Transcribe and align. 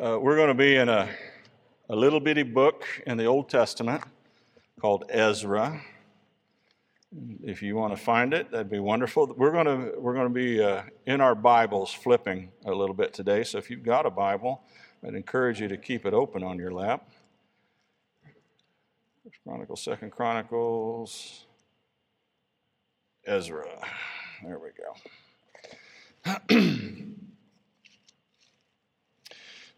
Uh, 0.00 0.16
we're 0.16 0.36
going 0.36 0.46
to 0.46 0.54
be 0.54 0.76
in 0.76 0.88
a, 0.88 1.08
a 1.88 1.96
little 1.96 2.20
bitty 2.20 2.44
book 2.44 2.84
in 3.08 3.16
the 3.16 3.24
Old 3.24 3.48
Testament 3.48 4.00
called 4.80 5.06
Ezra. 5.08 5.82
If 7.42 7.62
you 7.62 7.74
want 7.74 7.96
to 7.96 8.00
find 8.00 8.32
it, 8.32 8.48
that'd 8.52 8.70
be 8.70 8.78
wonderful. 8.78 9.34
We're 9.36 9.50
going 9.50 9.66
to, 9.66 9.98
we're 9.98 10.14
going 10.14 10.28
to 10.28 10.32
be 10.32 10.62
uh, 10.62 10.82
in 11.06 11.20
our 11.20 11.34
Bibles 11.34 11.92
flipping 11.92 12.52
a 12.64 12.72
little 12.72 12.94
bit 12.94 13.12
today. 13.12 13.42
So 13.42 13.58
if 13.58 13.70
you've 13.70 13.82
got 13.82 14.06
a 14.06 14.10
Bible, 14.10 14.62
I'd 15.04 15.14
encourage 15.14 15.60
you 15.60 15.66
to 15.66 15.76
keep 15.76 16.06
it 16.06 16.14
open 16.14 16.44
on 16.44 16.58
your 16.58 16.70
lap. 16.70 17.08
First 19.24 19.38
Chronicles, 19.42 19.82
Second 19.82 20.12
Chronicles, 20.12 21.44
Ezra. 23.26 23.66
There 24.44 24.60
we 24.60 24.68
go. 26.54 27.04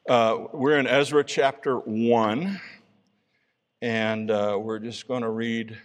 uh, 0.08 0.46
we're 0.52 0.78
in 0.78 0.86
Ezra 0.86 1.22
chapter 1.22 1.77
1, 1.77 2.60
and 3.82 4.30
uh, 4.30 4.58
we're 4.60 4.78
just 4.78 5.06
going 5.06 5.22
to 5.22 5.30
read, 5.30 5.77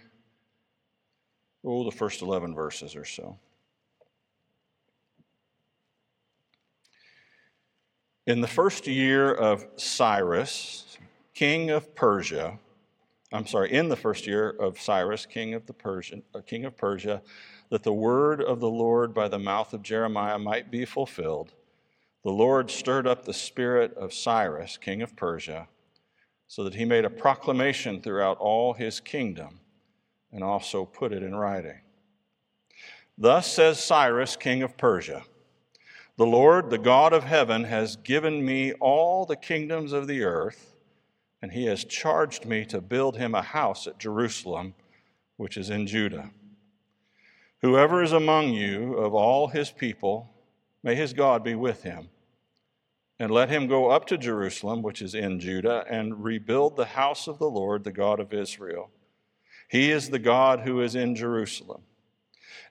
oh, 1.64 1.84
the 1.84 1.90
first 1.90 2.22
11 2.22 2.54
verses 2.54 2.96
or 2.96 3.04
so. 3.04 3.38
In 8.26 8.40
the 8.40 8.48
first 8.48 8.86
year 8.86 9.32
of 9.32 9.66
Cyrus, 9.76 10.98
king 11.34 11.70
of 11.70 11.94
Persia, 11.94 12.58
I'm 13.32 13.46
sorry, 13.46 13.72
in 13.72 13.88
the 13.88 13.96
first 13.96 14.26
year 14.26 14.50
of 14.50 14.80
Cyrus, 14.80 15.26
king 15.26 15.54
of 15.54 15.66
the 15.66 15.72
Persian, 15.72 16.22
uh, 16.34 16.40
king 16.40 16.64
of 16.64 16.76
Persia, 16.76 17.22
that 17.70 17.82
the 17.82 17.92
word 17.92 18.40
of 18.42 18.60
the 18.60 18.70
Lord 18.70 19.12
by 19.12 19.28
the 19.28 19.38
mouth 19.38 19.74
of 19.74 19.82
Jeremiah 19.82 20.38
might 20.38 20.70
be 20.70 20.84
fulfilled, 20.84 21.52
the 22.26 22.32
Lord 22.32 22.72
stirred 22.72 23.06
up 23.06 23.24
the 23.24 23.32
spirit 23.32 23.94
of 23.96 24.12
Cyrus, 24.12 24.76
king 24.78 25.00
of 25.00 25.14
Persia, 25.14 25.68
so 26.48 26.64
that 26.64 26.74
he 26.74 26.84
made 26.84 27.04
a 27.04 27.08
proclamation 27.08 28.02
throughout 28.02 28.36
all 28.38 28.72
his 28.72 28.98
kingdom 28.98 29.60
and 30.32 30.42
also 30.42 30.84
put 30.84 31.12
it 31.12 31.22
in 31.22 31.36
writing. 31.36 31.78
Thus 33.16 33.46
says 33.46 33.78
Cyrus, 33.78 34.34
king 34.34 34.64
of 34.64 34.76
Persia 34.76 35.22
The 36.16 36.26
Lord, 36.26 36.68
the 36.68 36.78
God 36.78 37.12
of 37.12 37.22
heaven, 37.22 37.62
has 37.62 37.94
given 37.94 38.44
me 38.44 38.72
all 38.72 39.24
the 39.24 39.36
kingdoms 39.36 39.92
of 39.92 40.08
the 40.08 40.24
earth 40.24 40.74
and 41.40 41.52
he 41.52 41.66
has 41.66 41.84
charged 41.84 42.44
me 42.44 42.64
to 42.64 42.80
build 42.80 43.16
him 43.16 43.36
a 43.36 43.42
house 43.42 43.86
at 43.86 44.00
Jerusalem, 44.00 44.74
which 45.36 45.56
is 45.56 45.70
in 45.70 45.86
Judah. 45.86 46.30
Whoever 47.62 48.02
is 48.02 48.10
among 48.10 48.48
you 48.48 48.94
of 48.94 49.14
all 49.14 49.46
his 49.46 49.70
people, 49.70 50.28
may 50.82 50.96
his 50.96 51.12
God 51.12 51.44
be 51.44 51.54
with 51.54 51.84
him. 51.84 52.08
And 53.18 53.30
let 53.30 53.48
him 53.48 53.66
go 53.66 53.88
up 53.88 54.06
to 54.06 54.18
Jerusalem, 54.18 54.82
which 54.82 55.00
is 55.00 55.14
in 55.14 55.40
Judah, 55.40 55.84
and 55.88 56.22
rebuild 56.22 56.76
the 56.76 56.84
house 56.84 57.26
of 57.26 57.38
the 57.38 57.48
Lord, 57.48 57.84
the 57.84 57.92
God 57.92 58.20
of 58.20 58.34
Israel. 58.34 58.90
He 59.68 59.90
is 59.90 60.10
the 60.10 60.18
God 60.18 60.60
who 60.60 60.80
is 60.80 60.94
in 60.94 61.14
Jerusalem. 61.14 61.82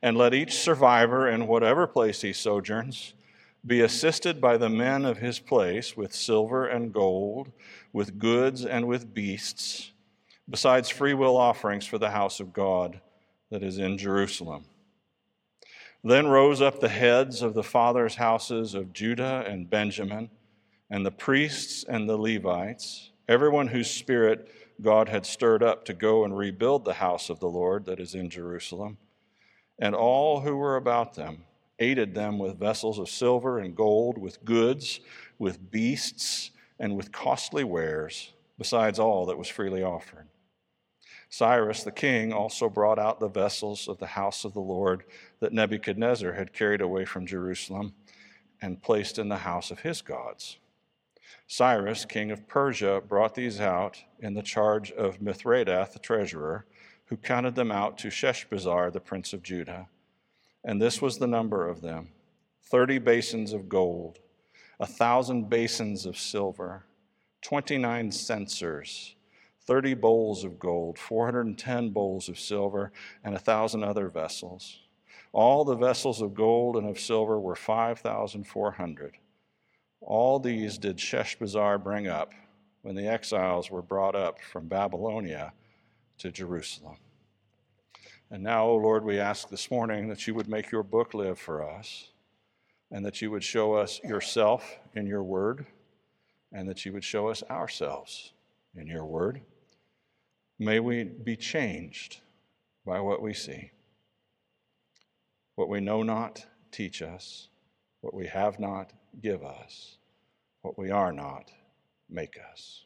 And 0.02 0.18
let 0.18 0.34
each 0.34 0.54
survivor 0.54 1.28
in 1.28 1.48
whatever 1.48 1.88
place 1.88 2.22
he 2.22 2.32
sojourns 2.32 3.14
be 3.66 3.82
assisted 3.82 4.40
by 4.40 4.58
the 4.58 4.70
men 4.70 5.06
of 5.06 5.18
his 5.18 5.40
place 5.40 5.98
with 5.98 6.14
silver 6.14 6.68
and 6.68 6.94
gold, 6.94 7.52
with 7.92 8.20
goods 8.20 8.64
and 8.64 8.88
with 8.88 9.14
beasts, 9.14 9.92
besides 10.48 10.90
freewill 10.90 11.36
offerings 11.36 11.88
for 11.88 11.98
the 11.98 12.12
house 12.12 12.40
of 12.40 12.54
God 12.54 13.02
that 13.50 13.64
is 13.64 13.80
in 13.80 13.98
Jerusalem. 13.98 14.66
Then 16.08 16.28
rose 16.28 16.62
up 16.62 16.80
the 16.80 16.88
heads 16.88 17.42
of 17.42 17.56
the 17.56 17.64
fathers' 17.64 18.14
houses 18.14 18.76
of 18.76 18.94
Judah 18.94 19.44
and 19.48 19.68
Benjamin, 19.68 20.30
and 20.88 21.04
the 21.04 21.10
priests 21.10 21.84
and 21.84 22.08
the 22.08 22.16
Levites, 22.16 23.10
everyone 23.28 23.70
whose 23.70 23.90
spirit 23.90 24.48
God 24.80 25.10
had 25.10 25.26
stirred 25.26 25.64
up 25.64 25.84
to 25.86 25.96
go 25.96 26.24
and 26.24 26.38
rebuild 26.38 26.86
the 26.86 26.94
house 26.94 27.32
of 27.32 27.40
the 27.40 27.50
Lord 27.50 27.86
that 27.86 28.00
is 28.00 28.14
in 28.14 28.30
Jerusalem, 28.30 29.00
and 29.80 29.96
all 29.96 30.42
who 30.42 30.56
were 30.56 30.76
about 30.76 31.16
them 31.16 31.46
aided 31.80 32.14
them 32.14 32.38
with 32.38 32.60
vessels 32.60 33.00
of 33.00 33.10
silver 33.10 33.58
and 33.58 33.76
gold, 33.76 34.20
with 34.20 34.46
goods, 34.46 35.00
with 35.40 35.72
beasts, 35.72 36.52
and 36.80 36.96
with 36.96 37.12
costly 37.12 37.64
wares, 37.64 38.32
besides 38.60 39.00
all 39.00 39.26
that 39.26 39.40
was 39.40 39.48
freely 39.48 39.82
offered. 39.82 40.28
Cyrus 41.30 41.84
the 41.84 41.92
king 41.92 42.32
also 42.32 42.70
brought 42.70 43.00
out 43.00 43.20
the 43.20 43.28
vessels 43.28 43.88
of 43.88 43.98
the 43.98 44.06
house 44.08 44.46
of 44.46 44.54
the 44.54 44.62
Lord 44.62 45.04
that 45.40 45.54
Nebuchadnezzar 45.54 46.34
had 46.34 46.54
carried 46.54 46.82
away 46.82 47.06
from 47.06 47.26
Jerusalem 47.26 47.94
and 48.62 48.82
placed 48.82 49.20
in 49.20 49.30
the 49.30 49.38
house 49.38 49.72
of 49.72 49.80
his 49.80 50.02
gods. 50.02 50.58
Cyrus, 51.48 52.06
king 52.06 52.32
of 52.32 52.48
Persia, 52.48 53.02
brought 53.08 53.36
these 53.36 53.60
out 53.60 54.04
in 54.20 54.34
the 54.34 54.42
charge 54.42 54.92
of 54.92 55.20
Mithredath, 55.20 55.94
the 55.94 56.00
treasurer, 56.00 56.66
who 57.06 57.18
counted 57.18 57.56
them 57.56 57.72
out 57.72 57.98
to 58.00 58.08
Sheshbazzar, 58.08 58.92
the 58.92 59.00
prince 59.00 59.34
of 59.34 59.44
Judah 59.44 59.88
and 60.66 60.82
this 60.82 61.02
was 61.02 61.18
the 61.18 61.28
number 61.28 61.70
of 61.70 61.82
them 61.82 62.10
30 62.64 62.98
basins 62.98 63.54
of 63.54 63.70
gold, 63.70 64.20
a 64.80 64.88
thousand 64.88 65.50
basins 65.50 66.06
of 66.06 66.18
silver, 66.18 66.84
29 67.44 68.12
censers, 68.12 69.15
30 69.66 69.96
bowls 69.96 70.44
of 70.44 70.60
gold, 70.60 71.00
410 71.00 71.90
bowls 71.90 72.30
of 72.30 72.40
silver, 72.40 72.92
and 73.24 73.36
a 73.36 73.40
thousand 73.40 73.84
other 73.84 74.10
vessels. 74.10 74.80
All 75.32 75.66
the 75.66 75.76
vessels 75.76 76.22
of 76.22 76.34
gold 76.34 76.78
and 76.78 76.88
of 76.88 77.00
silver 77.00 77.40
were 77.40 77.56
5,400. 77.56 79.18
All 80.02 80.40
these 80.40 80.78
did 80.78 80.98
Sheshbazzar 80.98 81.84
bring 81.84 82.08
up 82.08 82.32
when 82.84 82.96
the 82.96 83.08
exiles 83.08 83.72
were 83.72 83.82
brought 83.82 84.16
up 84.16 84.40
from 84.40 84.68
Babylonia 84.68 85.54
to 86.20 86.32
Jerusalem. 86.32 86.98
And 88.30 88.44
now, 88.44 88.66
O 88.66 88.72
oh 88.72 88.78
Lord, 88.78 89.04
we 89.04 89.20
ask 89.20 89.50
this 89.50 89.72
morning 89.72 90.08
that 90.10 90.28
you 90.28 90.34
would 90.36 90.48
make 90.48 90.72
your 90.72 90.84
book 90.84 91.14
live 91.14 91.40
for 91.40 91.68
us 91.68 92.10
and 92.92 93.04
that 93.06 93.22
you 93.22 93.32
would 93.32 93.44
show 93.44 93.74
us 93.74 94.00
yourself 94.04 94.78
in 94.94 95.08
your 95.08 95.24
word 95.24 95.66
and 96.52 96.70
that 96.70 96.86
you 96.86 96.94
would 96.94 97.04
show 97.04 97.28
us 97.28 97.44
ourselves 97.50 98.34
in 98.76 98.88
your 98.88 99.06
word. 99.06 99.42
May 100.58 100.80
we 100.80 101.04
be 101.04 101.36
changed 101.36 102.22
by 102.86 103.00
what 103.00 103.22
we 103.22 103.34
see. 103.34 103.72
What 105.56 105.70
we 105.70 105.80
know 105.80 106.04
not, 106.04 106.46
teach 106.72 107.02
us. 107.02 107.50
What 108.02 108.14
we 108.14 108.28
have 108.28 108.60
not, 108.60 108.94
give 109.22 109.44
us. 109.44 109.98
What 110.62 110.78
we 110.78 110.92
are 110.92 111.12
not, 111.12 111.52
make 112.10 112.38
us. 112.52 112.86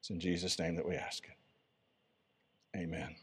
It's 0.00 0.10
in 0.10 0.20
Jesus' 0.20 0.58
name 0.58 0.76
that 0.76 0.88
we 0.88 0.96
ask 0.96 1.24
it. 1.24 2.78
Amen. 2.78 3.14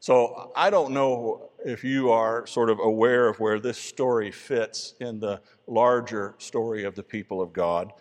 So 0.00 0.52
I 0.56 0.70
don't 0.70 0.92
know 0.92 1.50
if 1.64 1.84
you 1.84 2.10
are 2.10 2.46
sort 2.46 2.70
of 2.70 2.80
aware 2.80 3.28
of 3.28 3.38
where 3.38 3.60
this 3.60 3.78
story 3.78 4.30
fits 4.30 4.94
in 5.00 5.20
the 5.20 5.40
larger 5.66 6.34
story 6.38 6.84
of 6.84 6.94
the 6.94 7.02
people 7.02 7.40
of 7.40 7.52
God. 7.52 7.92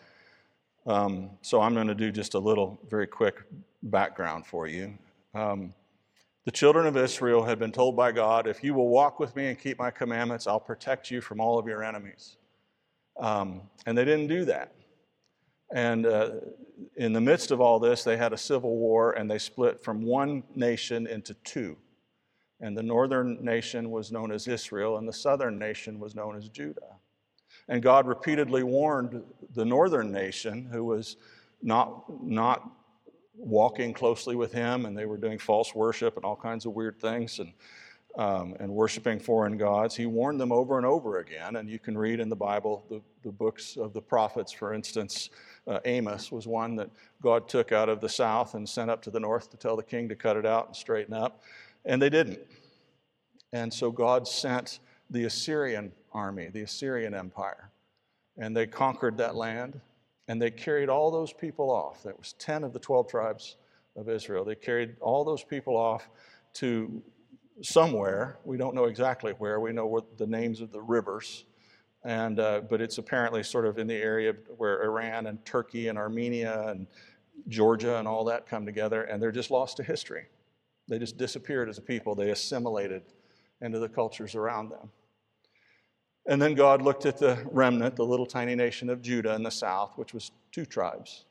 Um, 0.87 1.31
so 1.41 1.61
I'm 1.61 1.73
going 1.73 1.87
to 1.87 1.95
do 1.95 2.11
just 2.11 2.33
a 2.33 2.39
little 2.39 2.79
very 2.89 3.07
quick 3.07 3.43
background 3.83 4.45
for 4.45 4.67
you. 4.67 4.97
Um, 5.35 5.73
the 6.45 6.51
children 6.51 6.87
of 6.87 6.97
Israel 6.97 7.43
had 7.43 7.59
been 7.59 7.71
told 7.71 7.95
by 7.95 8.11
God, 8.11 8.47
if 8.47 8.63
you 8.63 8.73
will 8.73 8.89
walk 8.89 9.19
with 9.19 9.35
me 9.35 9.47
and 9.47 9.59
keep 9.59 9.77
my 9.77 9.91
commandments, 9.91 10.47
I'll 10.47 10.59
protect 10.59 11.11
you 11.11 11.21
from 11.21 11.39
all 11.39 11.59
of 11.59 11.67
your 11.67 11.83
enemies. 11.83 12.37
Um, 13.19 13.61
and 13.85 13.95
they 13.95 14.05
didn't 14.05 14.27
do 14.27 14.45
that. 14.45 14.73
And 15.73 16.05
uh, 16.07 16.31
in 16.97 17.13
the 17.13 17.21
midst 17.21 17.51
of 17.51 17.61
all 17.61 17.79
this, 17.79 18.03
they 18.03 18.17
had 18.17 18.33
a 18.33 18.37
civil 18.37 18.75
war 18.77 19.11
and 19.11 19.29
they 19.29 19.37
split 19.37 19.83
from 19.83 20.01
one 20.01 20.43
nation 20.55 21.05
into 21.05 21.35
two. 21.43 21.77
And 22.59 22.75
the 22.75 22.83
northern 22.83 23.43
nation 23.43 23.91
was 23.91 24.11
known 24.11 24.31
as 24.31 24.47
Israel, 24.47 24.97
and 24.97 25.07
the 25.07 25.13
southern 25.13 25.57
nation 25.57 25.99
was 25.99 26.13
known 26.13 26.37
as 26.37 26.47
Judah. 26.47 26.97
And 27.71 27.81
God 27.81 28.05
repeatedly 28.05 28.61
warned 28.61 29.23
the 29.55 29.65
northern 29.65 30.11
nation, 30.11 30.69
who 30.71 30.83
was 30.83 31.15
not, 31.63 32.03
not 32.21 32.69
walking 33.35 33.93
closely 33.93 34.35
with 34.35 34.51
Him, 34.51 34.85
and 34.85 34.95
they 34.95 35.07
were 35.07 35.17
doing 35.17 35.39
false 35.39 35.73
worship 35.73 36.17
and 36.17 36.25
all 36.25 36.35
kinds 36.35 36.67
of 36.67 36.73
weird 36.73 36.99
things. 36.99 37.39
And 37.39 37.53
um, 38.17 38.55
and 38.59 38.69
worshiping 38.69 39.19
foreign 39.19 39.57
gods. 39.57 39.95
He 39.95 40.05
warned 40.05 40.39
them 40.39 40.51
over 40.51 40.75
and 40.75 40.85
over 40.85 41.19
again, 41.19 41.55
and 41.55 41.69
you 41.69 41.79
can 41.79 41.97
read 41.97 42.19
in 42.19 42.27
the 42.27 42.35
Bible 42.35 42.83
the, 42.89 43.01
the 43.23 43.31
books 43.31 43.77
of 43.77 43.93
the 43.93 44.01
prophets. 44.01 44.51
For 44.51 44.73
instance, 44.73 45.29
uh, 45.65 45.79
Amos 45.85 46.29
was 46.29 46.45
one 46.45 46.75
that 46.75 46.89
God 47.21 47.47
took 47.47 47.71
out 47.71 47.87
of 47.87 48.01
the 48.01 48.09
south 48.09 48.53
and 48.53 48.67
sent 48.67 48.91
up 48.91 49.01
to 49.03 49.11
the 49.11 49.19
north 49.21 49.49
to 49.51 49.57
tell 49.57 49.77
the 49.77 49.83
king 49.83 50.09
to 50.09 50.15
cut 50.15 50.35
it 50.35 50.45
out 50.45 50.67
and 50.67 50.75
straighten 50.75 51.13
up, 51.13 51.41
and 51.85 52.01
they 52.01 52.09
didn't. 52.09 52.39
And 53.53 53.73
so 53.73 53.91
God 53.91 54.27
sent 54.27 54.79
the 55.11 55.25
Assyrian 55.25 55.91
army, 56.13 56.49
the 56.51 56.61
Assyrian 56.63 57.13
empire, 57.13 57.69
and 58.37 58.55
they 58.55 58.65
conquered 58.65 59.17
that 59.17 59.35
land, 59.35 59.79
and 60.27 60.41
they 60.41 60.49
carried 60.49 60.89
all 60.89 61.11
those 61.11 61.33
people 61.33 61.69
off. 61.69 62.03
That 62.03 62.17
was 62.17 62.33
10 62.39 62.63
of 62.63 62.73
the 62.73 62.79
12 62.79 63.09
tribes 63.09 63.57
of 63.95 64.09
Israel. 64.09 64.45
They 64.45 64.55
carried 64.55 64.95
all 65.01 65.23
those 65.23 65.43
people 65.43 65.75
off 65.75 66.09
to 66.53 67.01
somewhere. 67.61 68.39
We 68.45 68.57
don't 68.57 68.73
know 68.73 68.85
exactly 68.85 69.33
where. 69.33 69.59
We 69.59 69.73
know 69.73 69.85
what 69.85 70.17
the 70.17 70.27
names 70.27 70.61
of 70.61 70.71
the 70.71 70.81
rivers 70.81 71.45
And, 72.03 72.39
uh, 72.39 72.61
but 72.61 72.81
it's 72.81 72.97
apparently 72.97 73.43
sort 73.43 73.65
of 73.67 73.77
in 73.77 73.85
the 73.85 73.95
area 73.95 74.33
where 74.57 74.83
Iran 74.83 75.27
and 75.27 75.43
Turkey 75.45 75.87
and 75.89 75.97
Armenia 75.99 76.69
and 76.69 76.87
Georgia 77.47 77.99
and 77.99 78.07
all 78.07 78.23
that 78.25 78.47
come 78.47 78.65
together, 78.65 79.03
and 79.03 79.21
they're 79.21 79.31
just 79.31 79.51
lost 79.51 79.77
to 79.77 79.83
history. 79.83 80.25
They 80.87 80.97
just 80.97 81.17
disappeared 81.17 81.69
as 81.69 81.77
a 81.77 81.81
people. 81.81 82.15
They 82.15 82.31
assimilated 82.31 83.03
into 83.61 83.79
the 83.79 83.89
cultures 83.89 84.33
around 84.35 84.69
them. 84.69 84.89
And 86.27 86.41
then 86.41 86.53
God 86.53 86.81
looked 86.81 87.05
at 87.05 87.17
the 87.17 87.43
remnant, 87.51 87.95
the 87.95 88.05
little 88.05 88.25
tiny 88.25 88.55
nation 88.55 88.89
of 88.89 89.01
Judah 89.01 89.33
in 89.33 89.43
the 89.43 89.51
south, 89.51 89.93
which 89.95 90.13
was 90.13 90.31
two 90.51 90.65
tribes. 90.65 91.25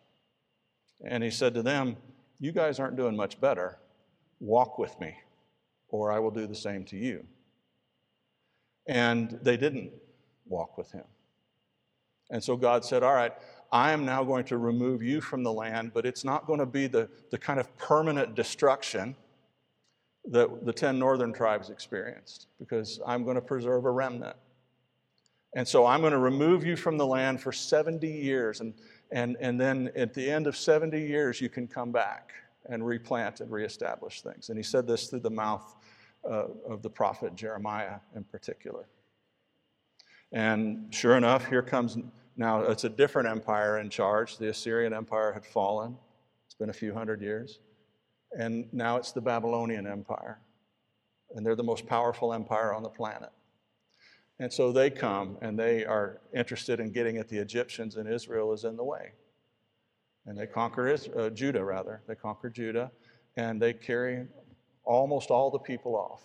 And 1.05 1.23
he 1.23 1.31
said 1.31 1.55
to 1.55 1.63
them, 1.63 1.97
You 2.41 2.53
guys 2.53 2.81
aren't 2.81 2.97
doing 2.97 3.17
much 3.17 3.41
better. 3.41 3.79
Walk 4.41 4.79
with 4.79 4.99
me, 5.01 5.15
or 5.89 6.11
I 6.11 6.19
will 6.19 6.31
do 6.31 6.47
the 6.47 6.55
same 6.55 6.85
to 6.87 6.97
you. 6.97 7.25
And 8.89 9.39
they 9.43 9.57
didn't 9.57 9.93
walk 10.47 10.77
with 10.77 10.91
him. 10.91 11.05
And 12.31 12.43
so 12.43 12.57
God 12.57 12.85
said, 12.85 13.03
All 13.03 13.15
right, 13.15 13.33
I 13.73 13.93
am 13.93 14.05
now 14.05 14.25
going 14.25 14.45
to 14.47 14.59
remove 14.59 15.03
you 15.03 15.21
from 15.21 15.45
the 15.45 15.53
land, 15.53 15.93
but 15.95 16.05
it's 16.05 16.25
not 16.25 16.47
going 16.47 16.59
to 16.59 16.67
be 16.67 16.89
the, 16.89 17.09
the 17.31 17.39
kind 17.39 17.61
of 17.61 17.77
permanent 17.79 18.35
destruction 18.35 19.15
that 20.27 20.67
the 20.67 20.73
10 20.73 20.99
northern 20.99 21.33
tribes 21.33 21.71
experienced, 21.71 22.49
because 22.59 23.01
I'm 23.07 23.25
going 23.25 23.37
to 23.37 23.41
preserve 23.41 23.85
a 23.85 23.91
remnant. 23.91 24.37
And 25.55 25.67
so 25.67 25.85
I'm 25.85 26.01
going 26.01 26.13
to 26.13 26.19
remove 26.19 26.65
you 26.65 26.77
from 26.77 26.97
the 26.97 27.07
land 27.07 27.41
for 27.41 27.53
70 27.53 28.07
years. 28.07 28.61
And, 28.61 28.75
and, 29.11 29.37
and 29.41 29.61
then 29.61 29.91
at 29.97 30.15
the 30.15 30.31
end 30.31 30.47
of 30.47 30.57
70 30.57 31.01
years, 31.01 31.41
you 31.41 31.49
can 31.49 31.67
come 31.67 31.91
back 31.91 32.33
and 32.69 32.87
replant 32.87 33.41
and 33.41 33.51
reestablish 33.51 34.23
things. 34.23 34.49
And 34.49 34.59
he 34.59 34.63
said 34.63 34.87
this 34.87 35.09
through 35.09 35.21
the 35.21 35.31
mouth 35.31 35.75
uh, 36.25 36.45
of 36.69 36.83
the 36.83 36.91
prophet 36.91 37.35
Jeremiah 37.35 37.99
in 38.15 38.23
particular. 38.25 38.87
And 40.33 40.95
sure 40.95 41.17
enough, 41.17 41.49
here 41.49 41.63
comes 41.63 41.99
now, 42.37 42.63
it's 42.63 42.85
a 42.85 42.89
different 42.89 43.29
empire 43.29 43.81
in 43.81 43.91
charge. 43.91 44.39
The 44.39 44.49
Assyrian 44.49 44.95
Empire 44.95 45.33
had 45.33 45.45
fallen, 45.45 45.97
it's 46.47 46.55
been 46.55 46.71
a 46.71 46.75
few 46.75 46.95
hundred 46.95 47.21
years. 47.21 47.59
And 48.33 48.73
now 48.73 48.97
it's 48.97 49.13
the 49.13 49.21
Babylonian 49.21 49.87
Empire. 49.87 50.39
And 51.35 51.45
they're 51.45 51.57
the 51.57 51.65
most 51.65 51.87
powerful 51.87 52.33
empire 52.33 52.73
on 52.73 52.83
the 52.83 52.89
planet. 52.89 53.31
And 54.41 54.51
so 54.51 54.73
they 54.73 54.89
come 54.89 55.37
and 55.43 55.57
they 55.57 55.85
are 55.85 56.23
interested 56.35 56.81
in 56.81 56.91
getting 56.91 57.19
at 57.19 57.29
the 57.29 57.37
Egyptians, 57.37 57.97
and 57.97 58.09
Israel 58.09 58.55
is 58.55 58.65
in 58.65 58.75
the 58.75 58.83
way. 58.83 59.13
And 60.27 60.37
they 60.37 60.47
conquer 60.47 60.97
uh, 61.17 61.29
Judah, 61.29 61.63
rather. 61.63 62.01
They 62.09 62.15
conquer 62.15 62.49
Judah, 62.49 62.91
and 63.37 63.61
they 63.61 63.75
carry 63.75 64.27
almost 64.85 65.31
all 65.31 65.51
the 65.51 65.59
people 65.59 65.95
off. 65.95 66.23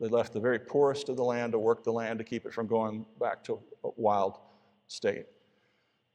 They 0.00 0.08
left 0.08 0.32
the 0.32 0.40
very 0.40 0.58
poorest 0.58 1.10
of 1.10 1.16
the 1.16 1.24
land 1.24 1.52
to 1.52 1.58
work 1.58 1.84
the 1.84 1.92
land 1.92 2.18
to 2.20 2.24
keep 2.24 2.46
it 2.46 2.54
from 2.54 2.66
going 2.66 3.04
back 3.20 3.44
to 3.44 3.60
a 3.84 3.90
wild 3.96 4.38
state. 4.86 5.26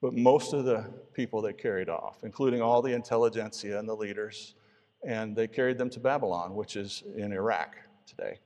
But 0.01 0.15
most 0.15 0.53
of 0.53 0.65
the 0.65 0.91
people 1.13 1.39
they 1.39 1.53
carried 1.53 1.87
off, 1.87 2.17
including 2.23 2.63
all 2.63 2.81
the 2.81 2.93
intelligentsia 2.93 3.77
and 3.77 3.87
the 3.87 3.95
leaders, 3.95 4.55
and 5.05 5.35
they 5.35 5.47
carried 5.47 5.77
them 5.77 5.89
to 5.91 5.99
Babylon, 5.99 6.55
which 6.55 6.75
is 6.77 7.03
in 7.15 7.31
Iraq 7.31 7.75
today. 8.07 8.39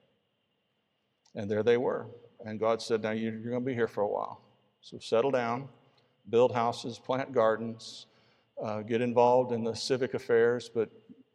And 1.36 1.50
there 1.50 1.64
they 1.64 1.78
were. 1.78 2.08
And 2.46 2.60
God 2.60 2.82
said, 2.82 3.04
Now 3.04 3.12
you're 3.12 3.32
going 3.32 3.54
to 3.54 3.60
be 3.60 3.74
here 3.74 3.88
for 3.88 4.02
a 4.02 4.08
while. 4.08 4.42
So 4.82 5.00
settle 5.00 5.32
down, 5.32 5.68
build 6.30 6.54
houses, 6.54 7.00
plant 7.00 7.34
gardens, 7.34 8.08
uh, 8.64 8.82
get 8.82 9.02
involved 9.02 9.52
in 9.52 9.64
the 9.64 9.76
civic 9.76 10.14
affairs, 10.14 10.70
but 10.74 10.90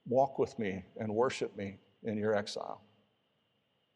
walk 0.06 0.38
with 0.38 0.58
me 0.58 0.84
and 0.96 1.14
worship 1.14 1.56
me 1.56 1.78
in 2.04 2.16
your 2.16 2.34
exile. 2.34 2.82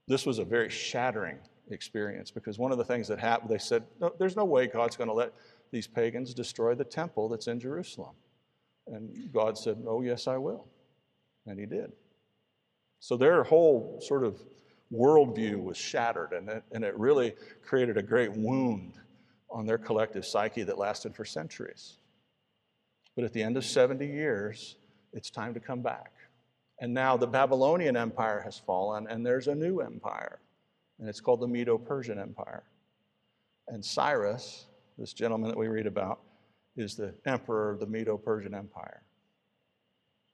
This 0.09 0.25
was 0.27 0.39
a 0.39 0.45
very 0.45 0.69
shattering 0.69 1.39
experience 1.71 2.31
because 2.31 2.59
one 2.59 2.71
of 2.71 2.79
the 2.79 2.85
things 2.85 3.09
that 3.09 3.19
happened, 3.19 3.51
they 3.51 3.59
said, 3.59 3.85
no, 4.01 4.13
There's 4.19 4.37
no 4.37 4.45
way 4.45 4.67
God's 4.67 4.97
going 4.97 5.09
to 5.09 5.15
let 5.15 5.33
these 5.73 5.87
pagans 5.87 6.35
destroy 6.35 6.75
the 6.75 6.85
temple 6.85 7.29
that's 7.29 7.49
in 7.49 7.59
Jerusalem. 7.59 8.15
And 8.87 9.33
God 9.33 9.59
said, 9.59 9.79
Oh, 9.87 10.03
yes, 10.03 10.29
I 10.29 10.37
will. 10.37 10.69
And 11.47 11.59
He 11.59 11.67
did. 11.67 11.93
So 13.01 13.17
their 13.17 13.43
whole 13.43 14.01
sort 14.01 14.25
of 14.25 14.41
worldview 14.93 15.63
was 15.63 15.77
shattered, 15.77 16.33
and 16.33 16.49
it, 16.49 16.65
and 16.73 16.85
it 16.85 16.97
really 16.99 17.35
created 17.63 17.97
a 17.97 18.03
great 18.03 18.33
wound 18.33 18.95
on 19.51 19.67
their 19.67 19.79
collective 19.79 20.25
psyche 20.25 20.63
that 20.63 20.79
lasted 20.79 21.15
for 21.15 21.25
centuries. 21.25 21.99
But 23.15 23.25
at 23.25 23.33
the 23.33 23.43
end 23.43 23.57
of 23.57 23.65
70 23.65 24.07
years, 24.07 24.77
it's 25.13 25.31
time 25.31 25.55
to 25.55 25.61
come 25.61 25.81
back. 25.81 26.13
And 26.81 26.93
now 26.93 27.17
the 27.17 27.27
Babylonian 27.27 27.97
Empire 27.97 28.41
has 28.45 28.59
fallen, 28.59 29.07
and 29.09 29.25
there's 29.25 29.49
a 29.49 29.55
new 29.55 29.81
empire, 29.81 30.41
and 30.99 31.09
it's 31.09 31.21
called 31.21 31.41
the 31.41 31.49
Medo 31.49 31.79
Persian 31.79 32.19
Empire. 32.19 32.65
And 33.69 33.85
Cyrus, 33.85 34.67
this 34.99 35.13
gentleman 35.13 35.49
that 35.49 35.59
we 35.59 35.69
read 35.69 35.87
about, 35.87 36.21
is 36.77 36.95
the 36.95 37.15
emperor 37.25 37.71
of 37.71 37.81
the 37.81 37.87
Medo 37.87 38.19
Persian 38.19 38.55
Empire. 38.55 39.03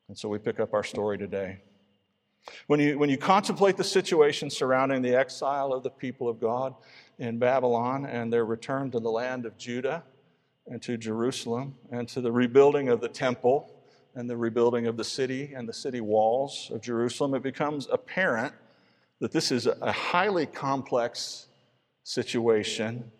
And 0.08 0.19
so 0.19 0.28
we 0.28 0.38
pick 0.38 0.58
up 0.58 0.75
our 0.75 0.82
story 0.82 1.16
today. 1.16 1.60
When 2.67 2.81
you, 2.81 2.99
when 2.99 3.09
you 3.09 3.19
contemplate 3.19 3.77
the 3.77 3.85
situation 3.85 4.50
surrounding 4.50 5.03
the 5.03 5.15
exile 5.15 5.73
of 5.73 5.83
the 5.83 5.91
people 5.91 6.29
of 6.29 6.41
God 6.41 6.75
in 7.19 7.39
Babylon 7.39 8.06
and 8.06 8.33
their 8.33 8.44
return 8.44 8.91
to 8.91 9.00
the 9.00 9.11
land 9.11 9.47
of 9.47 9.56
Judah 9.56 10.03
and 10.67 10.83
to 10.83 10.97
Jerusalem 10.97 11.77
and 11.91 12.09
to 12.09 12.21
the 12.21 12.33
rebuilding 12.33 12.89
of 12.89 13.00
the 13.00 13.09
temple 13.09 13.71
and 14.15 14.29
the 14.29 14.37
rebuilding 14.37 14.87
of 14.87 14.97
the 14.97 15.05
city 15.05 15.53
and 15.55 15.69
the 15.69 15.73
city 15.73 16.00
walls 16.00 16.71
of 16.75 16.83
Jerusalem, 16.83 17.35
it 17.35 17.43
becomes 17.43 17.89
apparent 17.91 18.53
that 19.21 19.33
this 19.33 19.53
is 19.53 19.67
a 19.67 19.93
highly 19.93 20.47
complex 20.47 21.47
situation 22.03 23.11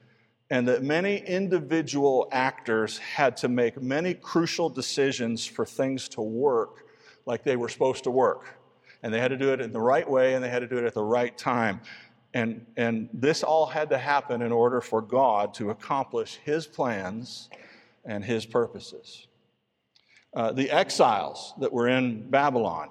and 0.51 0.67
that 0.69 0.83
many 0.83 1.19
individual 1.19 2.29
actors 2.33 2.99
had 2.99 3.37
to 3.39 3.49
make 3.49 3.81
many 3.81 4.13
crucial 4.13 4.69
decisions 4.69 5.47
for 5.47 5.65
things 5.65 6.09
to 6.11 6.21
work 6.21 6.85
like 7.25 7.45
they 7.45 7.57
were 7.57 7.69
supposed 7.69 8.05
to 8.05 8.11
work 8.11 8.59
and 9.02 9.12
they 9.12 9.20
had 9.20 9.28
to 9.28 9.37
do 9.37 9.52
it 9.52 9.60
in 9.60 9.72
the 9.72 9.81
right 9.81 10.08
way 10.08 10.34
and 10.34 10.44
they 10.44 10.49
had 10.49 10.60
to 10.60 10.69
do 10.69 10.78
it 10.78 10.84
at 10.84 10.94
the 10.94 11.02
right 11.02 11.37
time. 11.37 11.81
And, 12.34 12.66
and 12.76 13.08
this 13.12 13.43
all 13.43 13.66
had 13.66 13.90
to 13.90 13.99
happen 13.99 14.43
in 14.43 14.52
order 14.52 14.81
for 14.81 15.02
God 15.02 15.54
to 15.54 15.70
accomplish 15.70 16.38
his 16.44 16.66
plans 16.66 17.50
and 18.04 18.25
his 18.25 18.46
purposes. 18.46 19.26
Uh, 20.34 20.52
the 20.52 20.70
exiles 20.70 21.52
that 21.60 21.72
were 21.72 21.88
in 21.88 22.31
Babylon 22.31 22.88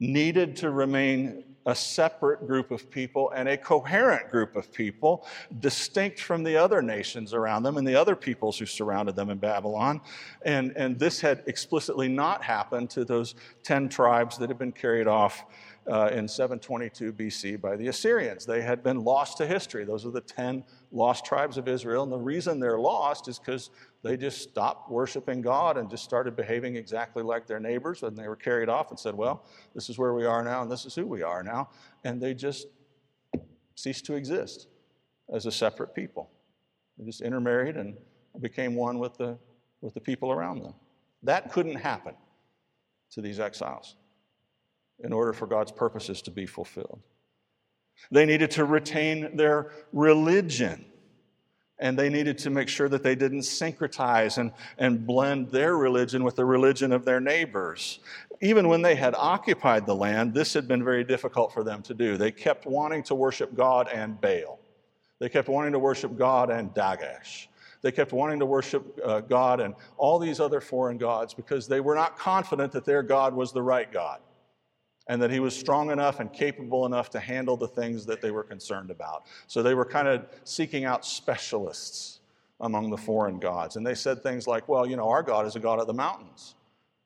needed 0.00 0.56
to 0.56 0.70
remain 0.70 1.44
a 1.66 1.74
separate 1.74 2.46
group 2.46 2.70
of 2.70 2.88
people 2.90 3.30
and 3.32 3.48
a 3.48 3.56
coherent 3.56 4.30
group 4.30 4.54
of 4.54 4.72
people, 4.72 5.26
distinct 5.58 6.20
from 6.20 6.44
the 6.44 6.56
other 6.56 6.80
nations 6.80 7.34
around 7.34 7.64
them 7.64 7.76
and 7.76 7.86
the 7.86 7.94
other 7.94 8.14
peoples 8.14 8.56
who 8.56 8.66
surrounded 8.66 9.16
them 9.16 9.30
in 9.30 9.38
Babylon. 9.38 10.00
And, 10.42 10.72
and 10.76 10.96
this 10.96 11.20
had 11.20 11.42
explicitly 11.46 12.08
not 12.08 12.42
happened 12.42 12.88
to 12.90 13.04
those 13.04 13.34
10 13.64 13.88
tribes 13.88 14.38
that 14.38 14.48
had 14.48 14.58
been 14.58 14.72
carried 14.72 15.08
off 15.08 15.44
uh, 15.90 16.10
in 16.12 16.26
722 16.28 17.12
BC 17.12 17.60
by 17.60 17.76
the 17.76 17.88
Assyrians. 17.88 18.46
They 18.46 18.62
had 18.62 18.82
been 18.82 19.04
lost 19.04 19.38
to 19.38 19.46
history. 19.46 19.84
Those 19.84 20.06
are 20.06 20.10
the 20.10 20.20
10 20.20 20.64
lost 20.92 21.24
tribes 21.24 21.58
of 21.58 21.68
Israel. 21.68 22.04
And 22.04 22.12
the 22.12 22.18
reason 22.18 22.60
they're 22.60 22.78
lost 22.78 23.28
is 23.28 23.38
because 23.38 23.70
they 24.06 24.16
just 24.16 24.42
stopped 24.42 24.90
worshiping 24.90 25.42
God 25.42 25.76
and 25.76 25.90
just 25.90 26.04
started 26.04 26.36
behaving 26.36 26.76
exactly 26.76 27.22
like 27.22 27.46
their 27.46 27.58
neighbors. 27.58 28.02
And 28.02 28.16
they 28.16 28.28
were 28.28 28.36
carried 28.36 28.68
off 28.68 28.90
and 28.90 28.98
said, 28.98 29.14
Well, 29.14 29.44
this 29.74 29.90
is 29.90 29.98
where 29.98 30.14
we 30.14 30.24
are 30.24 30.44
now, 30.44 30.62
and 30.62 30.70
this 30.70 30.84
is 30.84 30.94
who 30.94 31.06
we 31.06 31.22
are 31.22 31.42
now. 31.42 31.70
And 32.04 32.20
they 32.20 32.34
just 32.34 32.68
ceased 33.74 34.06
to 34.06 34.14
exist 34.14 34.68
as 35.32 35.46
a 35.46 35.52
separate 35.52 35.94
people. 35.94 36.30
They 36.98 37.04
just 37.04 37.20
intermarried 37.20 37.76
and 37.76 37.96
became 38.40 38.74
one 38.74 38.98
with 38.98 39.16
the, 39.16 39.38
with 39.80 39.94
the 39.94 40.00
people 40.00 40.30
around 40.30 40.62
them. 40.62 40.74
That 41.22 41.52
couldn't 41.52 41.76
happen 41.76 42.14
to 43.12 43.20
these 43.20 43.40
exiles 43.40 43.96
in 45.02 45.12
order 45.12 45.32
for 45.32 45.46
God's 45.46 45.72
purposes 45.72 46.22
to 46.22 46.30
be 46.30 46.46
fulfilled. 46.46 47.00
They 48.10 48.26
needed 48.26 48.50
to 48.52 48.64
retain 48.64 49.36
their 49.36 49.72
religion. 49.92 50.84
And 51.78 51.98
they 51.98 52.08
needed 52.08 52.38
to 52.38 52.50
make 52.50 52.68
sure 52.68 52.88
that 52.88 53.02
they 53.02 53.14
didn't 53.14 53.40
syncretize 53.40 54.38
and, 54.38 54.52
and 54.78 55.06
blend 55.06 55.50
their 55.50 55.76
religion 55.76 56.24
with 56.24 56.36
the 56.36 56.44
religion 56.44 56.92
of 56.92 57.04
their 57.04 57.20
neighbors. 57.20 57.98
Even 58.40 58.68
when 58.68 58.82
they 58.82 58.94
had 58.94 59.14
occupied 59.14 59.84
the 59.84 59.94
land, 59.94 60.32
this 60.32 60.54
had 60.54 60.66
been 60.66 60.82
very 60.82 61.04
difficult 61.04 61.52
for 61.52 61.62
them 61.62 61.82
to 61.82 61.94
do. 61.94 62.16
They 62.16 62.30
kept 62.30 62.66
wanting 62.66 63.02
to 63.04 63.14
worship 63.14 63.54
God 63.54 63.88
and 63.92 64.18
Baal. 64.20 64.58
They 65.18 65.28
kept 65.28 65.48
wanting 65.48 65.72
to 65.72 65.78
worship 65.78 66.16
God 66.16 66.50
and 66.50 66.72
Dagesh. 66.74 67.46
They 67.82 67.92
kept 67.92 68.12
wanting 68.12 68.38
to 68.40 68.46
worship 68.46 68.98
uh, 69.04 69.20
God 69.20 69.60
and 69.60 69.74
all 69.96 70.18
these 70.18 70.40
other 70.40 70.60
foreign 70.60 70.98
gods 70.98 71.34
because 71.34 71.68
they 71.68 71.80
were 71.80 71.94
not 71.94 72.18
confident 72.18 72.72
that 72.72 72.84
their 72.84 73.02
God 73.02 73.34
was 73.34 73.52
the 73.52 73.62
right 73.62 73.90
God 73.90 74.20
and 75.08 75.22
that 75.22 75.30
he 75.30 75.40
was 75.40 75.56
strong 75.56 75.90
enough 75.90 76.20
and 76.20 76.32
capable 76.32 76.86
enough 76.86 77.10
to 77.10 77.20
handle 77.20 77.56
the 77.56 77.68
things 77.68 78.04
that 78.06 78.20
they 78.20 78.30
were 78.30 78.42
concerned 78.42 78.90
about. 78.90 79.26
So 79.46 79.62
they 79.62 79.74
were 79.74 79.84
kind 79.84 80.08
of 80.08 80.26
seeking 80.44 80.84
out 80.84 81.04
specialists 81.04 82.20
among 82.60 82.90
the 82.90 82.96
foreign 82.96 83.38
gods. 83.38 83.76
And 83.76 83.86
they 83.86 83.94
said 83.94 84.22
things 84.22 84.46
like, 84.46 84.68
well, 84.68 84.86
you 84.86 84.96
know, 84.96 85.08
our 85.08 85.22
God 85.22 85.46
is 85.46 85.56
a 85.56 85.60
God 85.60 85.78
of 85.78 85.86
the 85.86 85.94
mountains. 85.94 86.54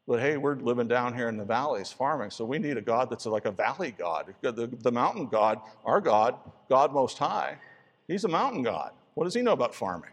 But 0.06 0.20
hey, 0.20 0.36
we're 0.36 0.56
living 0.56 0.88
down 0.88 1.14
here 1.14 1.28
in 1.28 1.36
the 1.36 1.44
valleys 1.44 1.92
farming, 1.92 2.30
so 2.30 2.44
we 2.44 2.58
need 2.58 2.76
a 2.76 2.80
God 2.80 3.10
that's 3.10 3.26
like 3.26 3.44
a 3.44 3.52
valley 3.52 3.94
God. 3.96 4.34
The, 4.40 4.66
the 4.66 4.90
mountain 4.90 5.28
God, 5.28 5.60
our 5.84 6.00
God, 6.00 6.34
God 6.68 6.92
Most 6.92 7.16
High, 7.18 7.58
he's 8.08 8.24
a 8.24 8.28
mountain 8.28 8.62
God. 8.62 8.90
What 9.14 9.24
does 9.24 9.34
he 9.34 9.42
know 9.42 9.52
about 9.52 9.72
farming? 9.72 10.10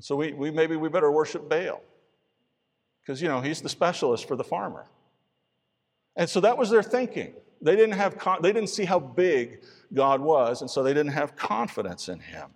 So 0.00 0.14
we, 0.14 0.32
we 0.34 0.50
maybe 0.50 0.76
we 0.76 0.88
better 0.88 1.10
worship 1.10 1.48
Baal 1.48 1.80
because 3.00 3.22
you 3.22 3.28
know 3.28 3.40
he's 3.40 3.60
the 3.60 3.68
specialist 3.68 4.28
for 4.28 4.36
the 4.36 4.44
farmer. 4.44 4.84
And 6.16 6.28
so 6.28 6.40
that 6.40 6.56
was 6.56 6.70
their 6.70 6.82
thinking. 6.82 7.34
They 7.60 7.76
didn't 7.76 7.92
have 7.94 8.16
they 8.42 8.52
didn't 8.52 8.70
see 8.70 8.84
how 8.84 8.98
big 8.98 9.62
God 9.92 10.20
was, 10.20 10.60
and 10.60 10.70
so 10.70 10.82
they 10.82 10.94
didn't 10.94 11.12
have 11.12 11.36
confidence 11.36 12.08
in 12.08 12.20
him. 12.20 12.50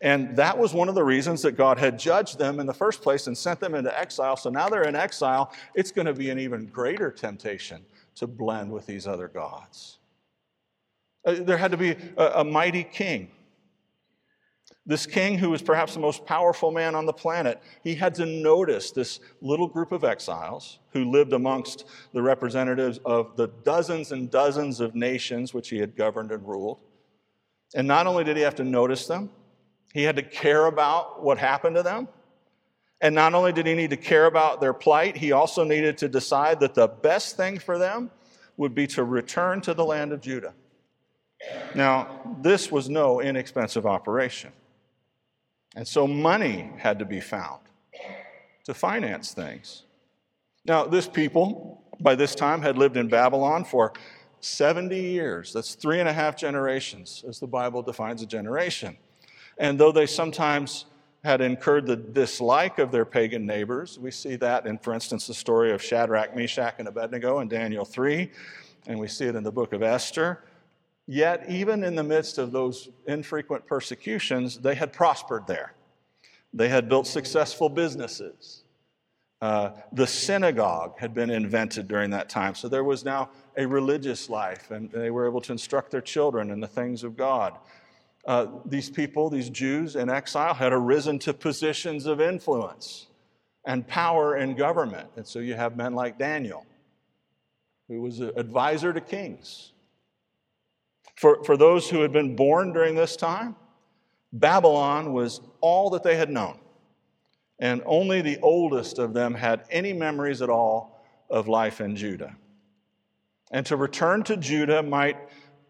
And 0.00 0.36
that 0.36 0.56
was 0.56 0.74
one 0.74 0.88
of 0.88 0.94
the 0.94 1.04
reasons 1.04 1.42
that 1.42 1.52
God 1.52 1.78
had 1.78 1.98
judged 1.98 2.38
them 2.38 2.60
in 2.60 2.66
the 2.66 2.74
first 2.74 3.00
place 3.00 3.26
and 3.26 3.36
sent 3.36 3.60
them 3.60 3.74
into 3.74 3.96
exile. 3.98 4.36
So 4.36 4.50
now 4.50 4.68
they're 4.68 4.86
in 4.86 4.96
exile. 4.96 5.52
It's 5.74 5.90
going 5.90 6.06
to 6.06 6.12
be 6.12 6.30
an 6.30 6.38
even 6.38 6.66
greater 6.66 7.10
temptation 7.10 7.84
to 8.16 8.26
blend 8.26 8.70
with 8.70 8.86
these 8.86 9.06
other 9.06 9.28
gods. 9.28 9.98
Uh, 11.24 11.36
there 11.40 11.56
had 11.56 11.70
to 11.70 11.76
be 11.76 11.96
a, 12.16 12.40
a 12.40 12.44
mighty 12.44 12.84
king. 12.84 13.30
This 14.86 15.06
king, 15.06 15.38
who 15.38 15.48
was 15.48 15.62
perhaps 15.62 15.94
the 15.94 16.00
most 16.00 16.26
powerful 16.26 16.70
man 16.70 16.94
on 16.94 17.06
the 17.06 17.12
planet, 17.12 17.62
he 17.82 17.94
had 17.94 18.14
to 18.16 18.26
notice 18.26 18.90
this 18.90 19.18
little 19.40 19.66
group 19.66 19.92
of 19.92 20.04
exiles 20.04 20.78
who 20.90 21.10
lived 21.10 21.32
amongst 21.32 21.86
the 22.12 22.20
representatives 22.20 22.98
of 23.06 23.34
the 23.36 23.46
dozens 23.64 24.12
and 24.12 24.30
dozens 24.30 24.80
of 24.80 24.94
nations 24.94 25.54
which 25.54 25.70
he 25.70 25.78
had 25.78 25.96
governed 25.96 26.32
and 26.32 26.46
ruled. 26.46 26.80
And 27.74 27.88
not 27.88 28.06
only 28.06 28.24
did 28.24 28.36
he 28.36 28.42
have 28.42 28.56
to 28.56 28.64
notice 28.64 29.06
them, 29.06 29.30
he 29.94 30.02
had 30.02 30.16
to 30.16 30.22
care 30.22 30.66
about 30.66 31.22
what 31.22 31.38
happened 31.38 31.76
to 31.76 31.82
them. 31.82 32.08
And 33.00 33.14
not 33.14 33.32
only 33.34 33.52
did 33.52 33.66
he 33.66 33.74
need 33.74 33.90
to 33.90 33.96
care 33.96 34.26
about 34.26 34.60
their 34.60 34.74
plight, 34.74 35.16
he 35.16 35.32
also 35.32 35.64
needed 35.64 35.96
to 35.98 36.08
decide 36.08 36.60
that 36.60 36.74
the 36.74 36.88
best 36.88 37.36
thing 37.36 37.58
for 37.58 37.78
them 37.78 38.10
would 38.58 38.74
be 38.74 38.86
to 38.88 39.02
return 39.02 39.62
to 39.62 39.72
the 39.72 39.84
land 39.84 40.12
of 40.12 40.20
Judah. 40.20 40.52
Now, 41.74 42.36
this 42.42 42.70
was 42.70 42.88
no 42.88 43.20
inexpensive 43.20 43.86
operation. 43.86 44.52
And 45.76 45.86
so 45.86 46.06
money 46.06 46.70
had 46.78 46.98
to 47.00 47.04
be 47.04 47.20
found 47.20 47.60
to 48.64 48.74
finance 48.74 49.32
things. 49.32 49.82
Now, 50.64 50.84
this 50.84 51.06
people, 51.06 51.82
by 52.00 52.14
this 52.14 52.34
time, 52.34 52.62
had 52.62 52.78
lived 52.78 52.96
in 52.96 53.08
Babylon 53.08 53.64
for 53.64 53.92
70 54.40 54.98
years. 54.98 55.52
That's 55.52 55.74
three 55.74 56.00
and 56.00 56.08
a 56.08 56.12
half 56.12 56.36
generations, 56.36 57.24
as 57.28 57.40
the 57.40 57.46
Bible 57.46 57.82
defines 57.82 58.22
a 58.22 58.26
generation. 58.26 58.96
And 59.58 59.78
though 59.78 59.92
they 59.92 60.06
sometimes 60.06 60.86
had 61.24 61.40
incurred 61.40 61.86
the 61.86 61.96
dislike 61.96 62.78
of 62.78 62.92
their 62.92 63.04
pagan 63.04 63.46
neighbors, 63.46 63.98
we 63.98 64.10
see 64.10 64.36
that 64.36 64.66
in, 64.66 64.78
for 64.78 64.92
instance, 64.92 65.26
the 65.26 65.34
story 65.34 65.72
of 65.72 65.82
Shadrach, 65.82 66.36
Meshach, 66.36 66.74
and 66.78 66.88
Abednego 66.88 67.40
in 67.40 67.48
Daniel 67.48 67.84
3, 67.84 68.30
and 68.86 68.98
we 68.98 69.08
see 69.08 69.24
it 69.24 69.34
in 69.34 69.42
the 69.42 69.52
book 69.52 69.72
of 69.72 69.82
Esther. 69.82 70.40
Yet, 71.06 71.50
even 71.50 71.84
in 71.84 71.96
the 71.96 72.02
midst 72.02 72.38
of 72.38 72.52
those 72.52 72.88
infrequent 73.06 73.66
persecutions, 73.66 74.58
they 74.58 74.74
had 74.74 74.92
prospered 74.92 75.46
there. 75.46 75.74
They 76.52 76.68
had 76.68 76.88
built 76.88 77.06
successful 77.06 77.68
businesses. 77.68 78.62
Uh, 79.42 79.72
the 79.92 80.06
synagogue 80.06 80.98
had 80.98 81.12
been 81.12 81.28
invented 81.28 81.88
during 81.88 82.10
that 82.10 82.30
time, 82.30 82.54
so 82.54 82.68
there 82.68 82.84
was 82.84 83.04
now 83.04 83.28
a 83.58 83.66
religious 83.66 84.30
life, 84.30 84.70
and 84.70 84.90
they 84.90 85.10
were 85.10 85.26
able 85.26 85.42
to 85.42 85.52
instruct 85.52 85.90
their 85.90 86.00
children 86.00 86.50
in 86.50 86.60
the 86.60 86.66
things 86.66 87.04
of 87.04 87.16
God. 87.16 87.58
Uh, 88.26 88.46
these 88.64 88.88
people, 88.88 89.28
these 89.28 89.50
Jews 89.50 89.96
in 89.96 90.08
exile, 90.08 90.54
had 90.54 90.72
arisen 90.72 91.18
to 91.20 91.34
positions 91.34 92.06
of 92.06 92.22
influence 92.22 93.08
and 93.66 93.86
power 93.86 94.38
in 94.38 94.54
government. 94.54 95.10
And 95.16 95.26
so 95.26 95.40
you 95.40 95.54
have 95.54 95.76
men 95.76 95.94
like 95.94 96.18
Daniel, 96.18 96.64
who 97.88 98.00
was 98.00 98.20
an 98.20 98.32
advisor 98.36 98.94
to 98.94 99.00
kings 99.02 99.73
for, 101.14 101.42
for 101.44 101.56
those 101.56 101.88
who 101.88 102.00
had 102.00 102.12
been 102.12 102.36
born 102.36 102.72
during 102.72 102.94
this 102.94 103.16
time, 103.16 103.56
Babylon 104.32 105.12
was 105.12 105.40
all 105.60 105.90
that 105.90 106.02
they 106.02 106.16
had 106.16 106.30
known. 106.30 106.58
And 107.58 107.82
only 107.86 108.20
the 108.20 108.38
oldest 108.42 108.98
of 108.98 109.14
them 109.14 109.34
had 109.34 109.64
any 109.70 109.92
memories 109.92 110.42
at 110.42 110.50
all 110.50 111.04
of 111.30 111.46
life 111.46 111.80
in 111.80 111.94
Judah. 111.94 112.36
And 113.50 113.64
to 113.66 113.76
return 113.76 114.24
to 114.24 114.36
Judah 114.36 114.82
might 114.82 115.16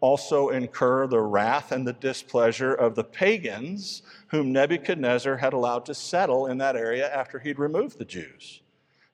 also 0.01 0.49
incur 0.49 1.07
the 1.07 1.21
wrath 1.21 1.71
and 1.71 1.87
the 1.87 1.93
displeasure 1.93 2.73
of 2.73 2.95
the 2.95 3.03
pagans 3.03 4.01
whom 4.27 4.51
Nebuchadnezzar 4.51 5.37
had 5.37 5.53
allowed 5.53 5.85
to 5.85 5.93
settle 5.93 6.47
in 6.47 6.57
that 6.57 6.75
area 6.75 7.11
after 7.13 7.39
he'd 7.39 7.59
removed 7.59 7.97
the 7.97 8.05
Jews. 8.05 8.61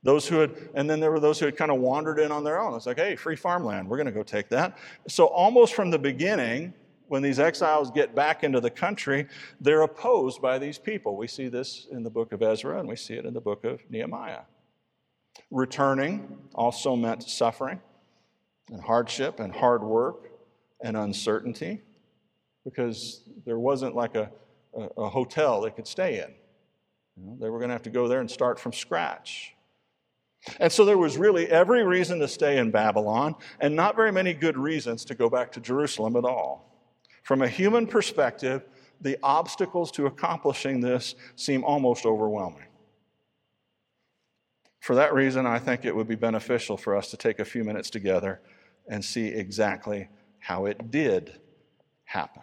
Those 0.03 0.27
who 0.27 0.39
had, 0.39 0.51
and 0.73 0.89
then 0.89 0.99
there 0.99 1.11
were 1.11 1.19
those 1.19 1.39
who 1.39 1.45
had 1.45 1.55
kind 1.55 1.69
of 1.69 1.79
wandered 1.79 2.19
in 2.19 2.31
on 2.31 2.43
their 2.43 2.59
own. 2.59 2.73
It's 2.75 2.87
like, 2.87 2.97
hey, 2.97 3.15
free 3.15 3.35
farmland, 3.35 3.87
we're 3.87 3.97
going 3.97 4.07
to 4.07 4.11
go 4.11 4.23
take 4.23 4.49
that. 4.49 4.77
So, 5.07 5.27
almost 5.27 5.75
from 5.75 5.91
the 5.91 5.99
beginning, 5.99 6.73
when 7.11 7.21
these 7.21 7.39
exiles 7.39 7.91
get 7.91 8.15
back 8.15 8.43
into 8.45 8.61
the 8.61 8.69
country, 8.69 9.27
they're 9.59 9.81
opposed 9.81 10.41
by 10.41 10.57
these 10.57 10.77
people. 10.77 11.17
We 11.17 11.27
see 11.27 11.49
this 11.49 11.87
in 11.91 12.03
the 12.03 12.09
book 12.09 12.31
of 12.31 12.41
Ezra 12.41 12.79
and 12.79 12.87
we 12.87 12.95
see 12.95 13.15
it 13.15 13.25
in 13.25 13.33
the 13.33 13.41
book 13.41 13.65
of 13.65 13.81
Nehemiah. 13.89 14.43
Returning 15.51 16.37
also 16.55 16.95
meant 16.95 17.23
suffering 17.23 17.81
and 18.71 18.81
hardship 18.81 19.41
and 19.41 19.53
hard 19.53 19.83
work 19.83 20.29
and 20.81 20.95
uncertainty 20.95 21.81
because 22.63 23.23
there 23.45 23.59
wasn't 23.59 23.93
like 23.93 24.15
a, 24.15 24.31
a, 24.73 25.01
a 25.01 25.09
hotel 25.09 25.59
they 25.59 25.71
could 25.71 25.87
stay 25.87 26.19
in. 26.19 26.33
You 27.17 27.29
know, 27.29 27.37
they 27.41 27.49
were 27.49 27.59
going 27.59 27.69
to 27.69 27.75
have 27.75 27.83
to 27.83 27.89
go 27.89 28.07
there 28.07 28.21
and 28.21 28.31
start 28.31 28.57
from 28.57 28.71
scratch. 28.71 29.53
And 30.59 30.71
so 30.71 30.85
there 30.85 30.97
was 30.97 31.17
really 31.17 31.47
every 31.47 31.83
reason 31.83 32.19
to 32.19 32.27
stay 32.27 32.57
in 32.57 32.71
Babylon 32.71 33.35
and 33.59 33.75
not 33.75 33.95
very 33.95 34.11
many 34.11 34.33
good 34.33 34.57
reasons 34.57 35.05
to 35.05 35.15
go 35.15 35.29
back 35.29 35.51
to 35.53 35.59
Jerusalem 35.59 36.15
at 36.15 36.25
all. 36.25 36.67
From 37.23 37.41
a 37.41 37.47
human 37.47 37.85
perspective, 37.85 38.63
the 38.99 39.17
obstacles 39.21 39.91
to 39.91 40.07
accomplishing 40.07 40.81
this 40.81 41.15
seem 41.35 41.63
almost 41.63 42.05
overwhelming. 42.05 42.67
For 44.79 44.95
that 44.95 45.13
reason, 45.13 45.45
I 45.45 45.59
think 45.59 45.85
it 45.85 45.95
would 45.95 46.07
be 46.07 46.15
beneficial 46.15 46.75
for 46.75 46.95
us 46.95 47.11
to 47.11 47.17
take 47.17 47.39
a 47.39 47.45
few 47.45 47.63
minutes 47.63 47.91
together 47.91 48.41
and 48.87 49.05
see 49.05 49.27
exactly 49.27 50.09
how 50.39 50.65
it 50.65 50.89
did 50.89 51.39
happen. 52.03 52.41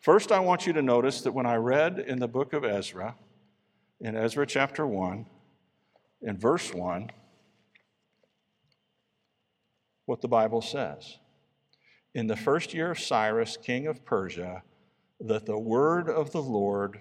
First, 0.00 0.32
I 0.32 0.40
want 0.40 0.66
you 0.66 0.72
to 0.72 0.82
notice 0.82 1.20
that 1.20 1.32
when 1.32 1.46
I 1.46 1.56
read 1.56 1.98
in 1.98 2.18
the 2.18 2.28
book 2.28 2.54
of 2.54 2.64
Ezra, 2.64 3.14
in 4.00 4.16
Ezra 4.16 4.46
chapter 4.46 4.86
1, 4.86 5.26
in 6.22 6.38
verse 6.38 6.72
1 6.72 7.10
what 10.06 10.20
the 10.20 10.28
Bible 10.28 10.60
says. 10.60 11.18
In 12.14 12.26
the 12.26 12.36
first 12.36 12.74
year 12.74 12.90
of 12.90 12.98
Cyrus, 12.98 13.56
king 13.56 13.86
of 13.86 14.04
Persia, 14.04 14.62
that 15.20 15.46
the 15.46 15.58
word 15.58 16.08
of 16.08 16.32
the 16.32 16.42
Lord 16.42 17.00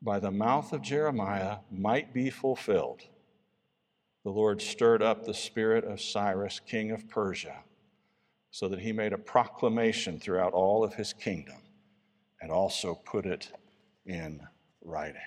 by 0.00 0.18
the 0.18 0.30
mouth 0.30 0.72
of 0.72 0.82
Jeremiah 0.82 1.58
might 1.70 2.12
be 2.12 2.30
fulfilled, 2.30 3.02
the 4.24 4.30
Lord 4.30 4.60
stirred 4.60 5.02
up 5.02 5.24
the 5.24 5.34
spirit 5.34 5.84
of 5.84 6.00
Cyrus, 6.00 6.60
king 6.60 6.90
of 6.90 7.08
Persia, 7.08 7.58
so 8.50 8.68
that 8.68 8.80
he 8.80 8.92
made 8.92 9.12
a 9.12 9.18
proclamation 9.18 10.18
throughout 10.18 10.52
all 10.52 10.82
of 10.82 10.94
his 10.94 11.12
kingdom 11.12 11.58
and 12.40 12.50
also 12.50 12.94
put 12.94 13.26
it 13.26 13.52
in 14.06 14.40
writing. 14.82 15.20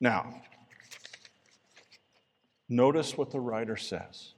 Now, 0.00 0.42
Notice 2.70 3.18
what 3.18 3.32
the 3.32 3.40
writer 3.40 3.76
says. 3.76 4.34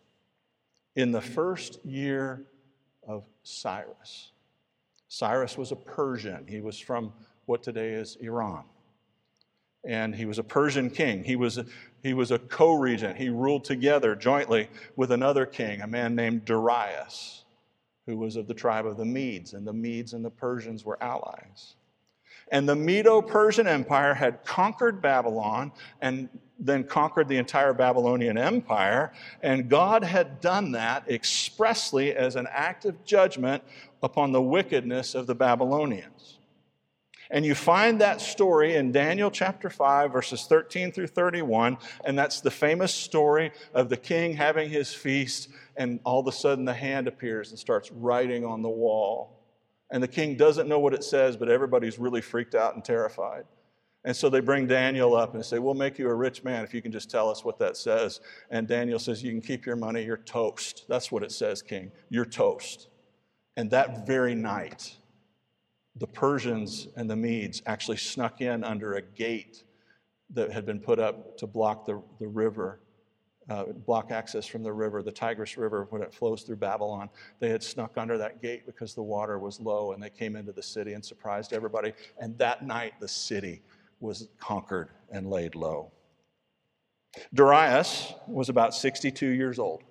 In 0.96 1.12
the 1.12 1.20
first 1.20 1.84
year 1.84 2.46
of 3.06 3.24
Cyrus, 3.42 4.32
Cyrus 5.08 5.58
was 5.58 5.70
a 5.70 5.76
Persian. 5.76 6.46
He 6.48 6.62
was 6.62 6.78
from 6.78 7.12
what 7.44 7.62
today 7.62 7.92
is 7.92 8.16
Iran. 8.16 8.64
And 9.84 10.14
he 10.14 10.24
was 10.24 10.38
a 10.38 10.44
Persian 10.44 10.88
king. 10.88 11.22
He 11.22 11.36
was 11.36 11.58
a, 11.58 11.66
he 12.02 12.14
was 12.14 12.30
a 12.30 12.38
co 12.38 12.72
regent. 12.72 13.18
He 13.18 13.28
ruled 13.28 13.64
together 13.64 14.14
jointly 14.14 14.70
with 14.96 15.12
another 15.12 15.44
king, 15.44 15.82
a 15.82 15.86
man 15.86 16.14
named 16.14 16.46
Darius, 16.46 17.44
who 18.06 18.16
was 18.16 18.36
of 18.36 18.46
the 18.46 18.54
tribe 18.54 18.86
of 18.86 18.96
the 18.96 19.04
Medes. 19.04 19.52
And 19.52 19.66
the 19.66 19.72
Medes 19.74 20.14
and 20.14 20.24
the 20.24 20.30
Persians 20.30 20.84
were 20.84 21.02
allies. 21.02 21.74
And 22.52 22.68
the 22.68 22.76
Medo 22.76 23.23
Persian 23.23 23.66
Empire 23.66 24.12
had 24.12 24.44
conquered 24.44 25.00
Babylon 25.00 25.73
and 26.02 26.28
then 26.59 26.85
conquered 26.85 27.26
the 27.26 27.38
entire 27.38 27.73
Babylonian 27.73 28.37
Empire. 28.37 29.12
And 29.42 29.68
God 29.68 30.04
had 30.04 30.40
done 30.40 30.73
that 30.73 31.11
expressly 31.11 32.14
as 32.14 32.37
an 32.37 32.47
act 32.50 32.85
of 32.85 33.04
judgment 33.04 33.64
upon 34.02 34.32
the 34.32 34.42
wickedness 34.42 35.14
of 35.14 35.26
the 35.26 35.35
Babylonians. 35.35 36.38
And 37.30 37.47
you 37.47 37.54
find 37.54 37.99
that 38.02 38.21
story 38.21 38.76
in 38.76 38.92
Daniel 38.92 39.30
chapter 39.30 39.71
5, 39.71 40.12
verses 40.12 40.44
13 40.44 40.92
through 40.92 41.06
31. 41.06 41.78
And 42.04 42.18
that's 42.18 42.42
the 42.42 42.50
famous 42.50 42.92
story 42.92 43.52
of 43.73 43.88
the 43.88 43.97
king 43.97 44.35
having 44.35 44.68
his 44.68 44.92
feast, 44.92 45.49
and 45.75 45.99
all 46.04 46.21
of 46.21 46.26
a 46.26 46.32
sudden 46.32 46.66
the 46.66 46.75
hand 46.75 47.09
appears 47.09 47.49
and 47.49 47.59
starts 47.59 47.90
writing 47.90 48.44
on 48.44 48.61
the 48.61 48.68
wall. 48.68 49.41
And 49.92 50.02
the 50.02 50.08
king 50.08 50.37
doesn't 50.37 50.68
know 50.68 50.78
what 50.78 50.94
it 50.94 51.04
says, 51.04 51.37
but 51.37 51.49
everybody's 51.49 51.99
really 51.99 52.22
freaked 52.22 52.54
out 52.54 52.75
and 52.75 52.84
terrified. 52.84 53.44
And 54.04 54.16
so 54.16 54.28
they 54.28 54.40
bring 54.40 54.66
Daniel 54.66 55.14
up 55.14 55.34
and 55.34 55.44
say, 55.44 55.61
We'll 55.61 55.75
make 55.75 55.99
you 55.99 56.08
a 56.08 56.14
rich 56.14 56.42
man 56.42 56.64
if 56.64 56.75
you 56.75 56.82
can 56.82 56.90
just 56.90 57.11
tell 57.11 57.30
us 57.30 57.44
what 57.44 57.58
that 57.61 57.76
says. 57.76 58.20
And 58.50 58.66
Daniel 58.66 58.99
says, 58.99 59.22
You 59.22 59.30
can 59.30 59.42
keep 59.42 59.64
your 59.64 59.76
money, 59.76 60.02
you're 60.02 60.16
toast. 60.16 60.87
That's 60.88 61.12
what 61.12 61.22
it 61.22 61.30
says, 61.30 61.62
king. 61.62 61.92
You're 62.08 62.25
toast. 62.25 62.88
And 63.56 63.70
that 63.70 64.06
very 64.06 64.34
night, 64.34 64.96
the 65.94 66.06
Persians 66.06 66.88
and 66.96 67.08
the 67.08 67.14
Medes 67.14 67.62
actually 67.66 67.99
snuck 67.99 68.40
in 68.40 68.64
under 68.64 68.94
a 68.94 69.02
gate 69.02 69.62
that 70.30 70.50
had 70.50 70.64
been 70.64 70.80
put 70.80 70.99
up 70.99 71.37
to 71.37 71.46
block 71.46 71.84
the, 71.84 72.02
the 72.18 72.26
river, 72.26 72.80
uh, 73.49 73.64
block 73.64 74.11
access 74.11 74.46
from 74.46 74.62
the 74.62 74.72
river, 74.72 75.02
the 75.02 75.12
Tigris 75.12 75.56
River, 75.56 75.87
when 75.90 76.02
it 76.02 76.14
flows 76.14 76.42
through 76.42 76.56
Babylon. 76.56 77.08
They 77.40 77.50
had 77.50 77.62
snuck 77.62 77.96
under 77.96 78.16
that 78.18 78.40
gate 78.40 78.66
because 78.66 78.94
the 78.94 79.02
water 79.02 79.38
was 79.38 79.61
low, 79.61 79.92
and 79.92 80.02
they 80.02 80.11
came 80.11 80.37
into 80.37 80.52
the 80.52 80.62
city 80.62 80.92
and 80.92 81.04
surprised 81.04 81.52
everybody. 81.52 81.92
And 82.18 82.38
that 82.38 82.64
night, 82.64 82.94
the 83.00 83.08
city 83.08 83.62
was 84.00 84.28
conquered 84.38 84.90
and 85.11 85.28
laid 85.28 85.54
low. 85.54 85.90
Darius 87.34 88.14
was 88.26 88.49
about 88.49 88.75
62 88.75 89.26
years 89.26 89.58
old 89.58 89.82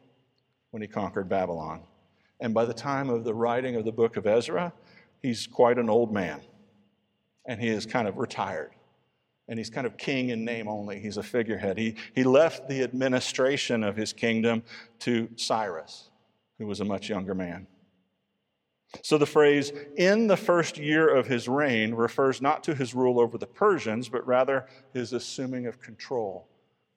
when 0.71 0.81
he 0.81 0.87
conquered 0.87 1.29
Babylon. 1.29 1.81
And 2.39 2.53
by 2.53 2.65
the 2.65 2.73
time 2.73 3.09
of 3.09 3.23
the 3.23 3.33
writing 3.33 3.75
of 3.75 3.85
the 3.85 3.91
book 3.91 4.17
of 4.17 4.25
Ezra, 4.25 4.73
he's 5.21 5.45
quite 5.45 5.77
an 5.77 5.89
old 5.89 6.11
man. 6.11 6.41
And 7.45 7.61
he 7.61 7.67
is 7.67 7.85
kind 7.85 8.07
of 8.07 8.17
retired. 8.17 8.71
And 9.51 9.59
he's 9.59 9.69
kind 9.69 9.85
of 9.85 9.97
king 9.97 10.29
in 10.29 10.45
name 10.45 10.69
only. 10.69 10.97
He's 11.01 11.17
a 11.17 11.23
figurehead. 11.23 11.77
He, 11.77 11.95
he 12.15 12.23
left 12.23 12.69
the 12.69 12.83
administration 12.83 13.83
of 13.83 13.97
his 13.97 14.13
kingdom 14.13 14.63
to 14.99 15.27
Cyrus, 15.35 16.09
who 16.57 16.67
was 16.67 16.79
a 16.79 16.85
much 16.85 17.09
younger 17.09 17.35
man. 17.35 17.67
So 19.01 19.17
the 19.17 19.25
phrase, 19.25 19.73
in 19.97 20.27
the 20.27 20.37
first 20.37 20.77
year 20.77 21.13
of 21.13 21.27
his 21.27 21.49
reign, 21.49 21.93
refers 21.93 22.41
not 22.41 22.63
to 22.63 22.73
his 22.73 22.95
rule 22.95 23.19
over 23.19 23.37
the 23.37 23.45
Persians, 23.45 24.07
but 24.07 24.25
rather 24.25 24.67
his 24.93 25.11
assuming 25.11 25.67
of 25.67 25.81
control 25.81 26.47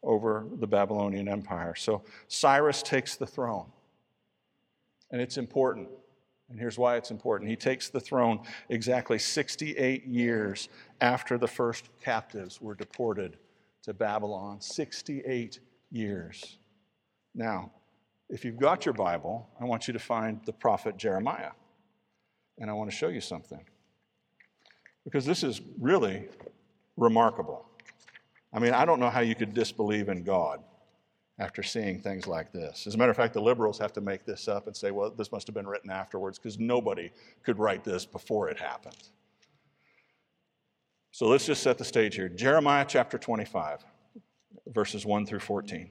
over 0.04 0.46
the 0.54 0.68
Babylonian 0.68 1.26
Empire. 1.26 1.74
So 1.74 2.04
Cyrus 2.28 2.84
takes 2.84 3.16
the 3.16 3.26
throne. 3.26 3.66
And 5.10 5.20
it's 5.20 5.38
important. 5.38 5.88
And 6.54 6.60
here's 6.60 6.78
why 6.78 6.96
it's 6.96 7.10
important. 7.10 7.50
He 7.50 7.56
takes 7.56 7.88
the 7.88 7.98
throne 7.98 8.38
exactly 8.68 9.18
68 9.18 10.06
years 10.06 10.68
after 11.00 11.36
the 11.36 11.48
first 11.48 11.88
captives 12.00 12.60
were 12.60 12.76
deported 12.76 13.38
to 13.82 13.92
Babylon. 13.92 14.60
68 14.60 15.58
years. 15.90 16.58
Now, 17.34 17.72
if 18.30 18.44
you've 18.44 18.56
got 18.56 18.86
your 18.86 18.92
Bible, 18.92 19.48
I 19.60 19.64
want 19.64 19.88
you 19.88 19.92
to 19.94 19.98
find 19.98 20.42
the 20.46 20.52
prophet 20.52 20.96
Jeremiah. 20.96 21.50
And 22.58 22.70
I 22.70 22.72
want 22.72 22.88
to 22.88 22.96
show 22.96 23.08
you 23.08 23.20
something. 23.20 23.64
Because 25.02 25.26
this 25.26 25.42
is 25.42 25.60
really 25.80 26.28
remarkable. 26.96 27.66
I 28.52 28.60
mean, 28.60 28.74
I 28.74 28.84
don't 28.84 29.00
know 29.00 29.10
how 29.10 29.22
you 29.22 29.34
could 29.34 29.54
disbelieve 29.54 30.08
in 30.08 30.22
God 30.22 30.62
after 31.38 31.62
seeing 31.62 32.00
things 32.00 32.26
like 32.26 32.52
this. 32.52 32.86
As 32.86 32.94
a 32.94 32.98
matter 32.98 33.10
of 33.10 33.16
fact, 33.16 33.34
the 33.34 33.40
liberals 33.40 33.78
have 33.78 33.92
to 33.94 34.00
make 34.00 34.24
this 34.24 34.46
up 34.46 34.66
and 34.66 34.76
say, 34.76 34.90
well, 34.90 35.10
this 35.10 35.32
must 35.32 35.46
have 35.46 35.54
been 35.54 35.66
written 35.66 35.90
afterwards 35.90 36.38
because 36.38 36.58
nobody 36.58 37.10
could 37.42 37.58
write 37.58 37.82
this 37.82 38.06
before 38.06 38.48
it 38.48 38.58
happened. 38.58 39.08
So 41.10 41.26
let's 41.26 41.46
just 41.46 41.62
set 41.62 41.78
the 41.78 41.84
stage 41.84 42.14
here. 42.14 42.28
Jeremiah 42.28 42.84
chapter 42.88 43.18
25, 43.18 43.84
verses 44.68 45.04
1 45.04 45.26
through 45.26 45.40
14. 45.40 45.90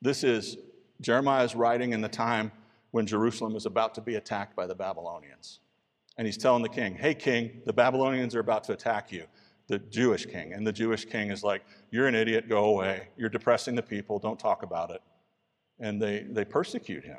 This 0.00 0.22
is 0.22 0.58
Jeremiah's 1.00 1.54
writing 1.54 1.92
in 1.92 2.00
the 2.00 2.08
time 2.08 2.52
when 2.92 3.06
Jerusalem 3.06 3.56
is 3.56 3.66
about 3.66 3.94
to 3.94 4.00
be 4.00 4.14
attacked 4.14 4.54
by 4.54 4.66
the 4.66 4.74
Babylonians. 4.74 5.60
And 6.18 6.26
he's 6.26 6.38
telling 6.38 6.62
the 6.62 6.68
king, 6.68 6.94
hey, 6.94 7.14
king, 7.14 7.62
the 7.66 7.72
Babylonians 7.72 8.34
are 8.34 8.40
about 8.40 8.64
to 8.64 8.72
attack 8.72 9.12
you 9.12 9.24
the 9.68 9.78
Jewish 9.78 10.26
king. 10.26 10.52
And 10.52 10.66
the 10.66 10.72
Jewish 10.72 11.04
king 11.04 11.30
is 11.30 11.42
like, 11.42 11.64
You're 11.90 12.06
an 12.06 12.14
idiot, 12.14 12.48
go 12.48 12.64
away. 12.64 13.08
You're 13.16 13.28
depressing 13.28 13.74
the 13.74 13.82
people, 13.82 14.18
don't 14.18 14.38
talk 14.38 14.62
about 14.62 14.90
it. 14.90 15.02
And 15.78 16.00
they, 16.00 16.26
they 16.28 16.44
persecute 16.44 17.04
him. 17.04 17.18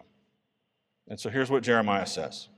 And 1.07 1.19
so 1.19 1.29
here's 1.29 1.49
what 1.49 1.63
Jeremiah 1.63 2.05
says 2.05 2.49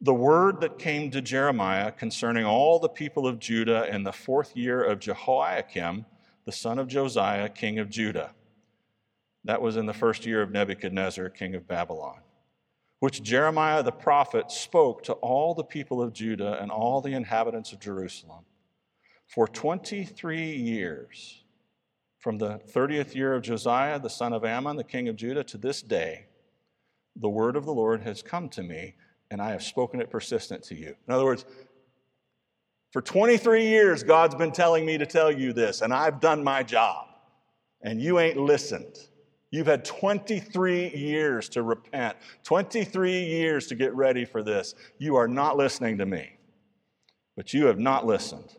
The 0.00 0.14
word 0.14 0.60
that 0.60 0.78
came 0.78 1.10
to 1.10 1.20
Jeremiah 1.20 1.92
concerning 1.92 2.44
all 2.44 2.78
the 2.78 2.88
people 2.88 3.26
of 3.26 3.38
Judah 3.38 3.92
in 3.94 4.02
the 4.02 4.12
fourth 4.12 4.56
year 4.56 4.82
of 4.82 4.98
Jehoiakim, 4.98 6.06
the 6.44 6.52
son 6.52 6.78
of 6.78 6.88
Josiah, 6.88 7.48
king 7.48 7.78
of 7.78 7.90
Judah. 7.90 8.34
That 9.44 9.62
was 9.62 9.76
in 9.76 9.86
the 9.86 9.94
first 9.94 10.26
year 10.26 10.42
of 10.42 10.50
Nebuchadnezzar, 10.50 11.30
king 11.30 11.54
of 11.54 11.66
Babylon 11.66 12.20
which 13.00 13.22
Jeremiah 13.22 13.82
the 13.82 13.90
prophet 13.90 14.50
spoke 14.50 15.02
to 15.04 15.14
all 15.14 15.54
the 15.54 15.64
people 15.64 16.00
of 16.02 16.12
Judah 16.12 16.58
and 16.60 16.70
all 16.70 17.00
the 17.00 17.14
inhabitants 17.14 17.72
of 17.72 17.80
Jerusalem. 17.80 18.44
For 19.30 19.46
23 19.46 20.56
years, 20.56 21.44
from 22.18 22.38
the 22.38 22.60
30th 22.74 23.14
year 23.14 23.32
of 23.32 23.42
Josiah, 23.42 24.00
the 24.00 24.10
son 24.10 24.32
of 24.32 24.44
Amon, 24.44 24.74
the 24.76 24.82
king 24.82 25.06
of 25.06 25.14
Judah, 25.14 25.44
to 25.44 25.56
this 25.56 25.82
day, 25.82 26.26
the 27.14 27.28
word 27.28 27.54
of 27.54 27.64
the 27.64 27.72
Lord 27.72 28.02
has 28.02 28.22
come 28.22 28.48
to 28.48 28.64
me, 28.64 28.96
and 29.30 29.40
I 29.40 29.50
have 29.52 29.62
spoken 29.62 30.00
it 30.00 30.10
persistent 30.10 30.64
to 30.64 30.74
you. 30.74 30.96
In 31.06 31.14
other 31.14 31.24
words, 31.24 31.44
for 32.90 33.00
23 33.00 33.68
years, 33.68 34.02
God's 34.02 34.34
been 34.34 34.50
telling 34.50 34.84
me 34.84 34.98
to 34.98 35.06
tell 35.06 35.30
you 35.30 35.52
this, 35.52 35.80
and 35.82 35.94
I've 35.94 36.20
done 36.20 36.42
my 36.42 36.64
job, 36.64 37.06
and 37.82 38.02
you 38.02 38.18
ain't 38.18 38.36
listened. 38.36 38.98
You've 39.52 39.68
had 39.68 39.84
23 39.84 40.88
years 40.88 41.48
to 41.50 41.62
repent, 41.62 42.16
23 42.42 43.22
years 43.22 43.68
to 43.68 43.76
get 43.76 43.94
ready 43.94 44.24
for 44.24 44.42
this. 44.42 44.74
You 44.98 45.14
are 45.14 45.28
not 45.28 45.56
listening 45.56 45.98
to 45.98 46.06
me, 46.06 46.32
but 47.36 47.54
you 47.54 47.66
have 47.66 47.78
not 47.78 48.04
listened. 48.04 48.56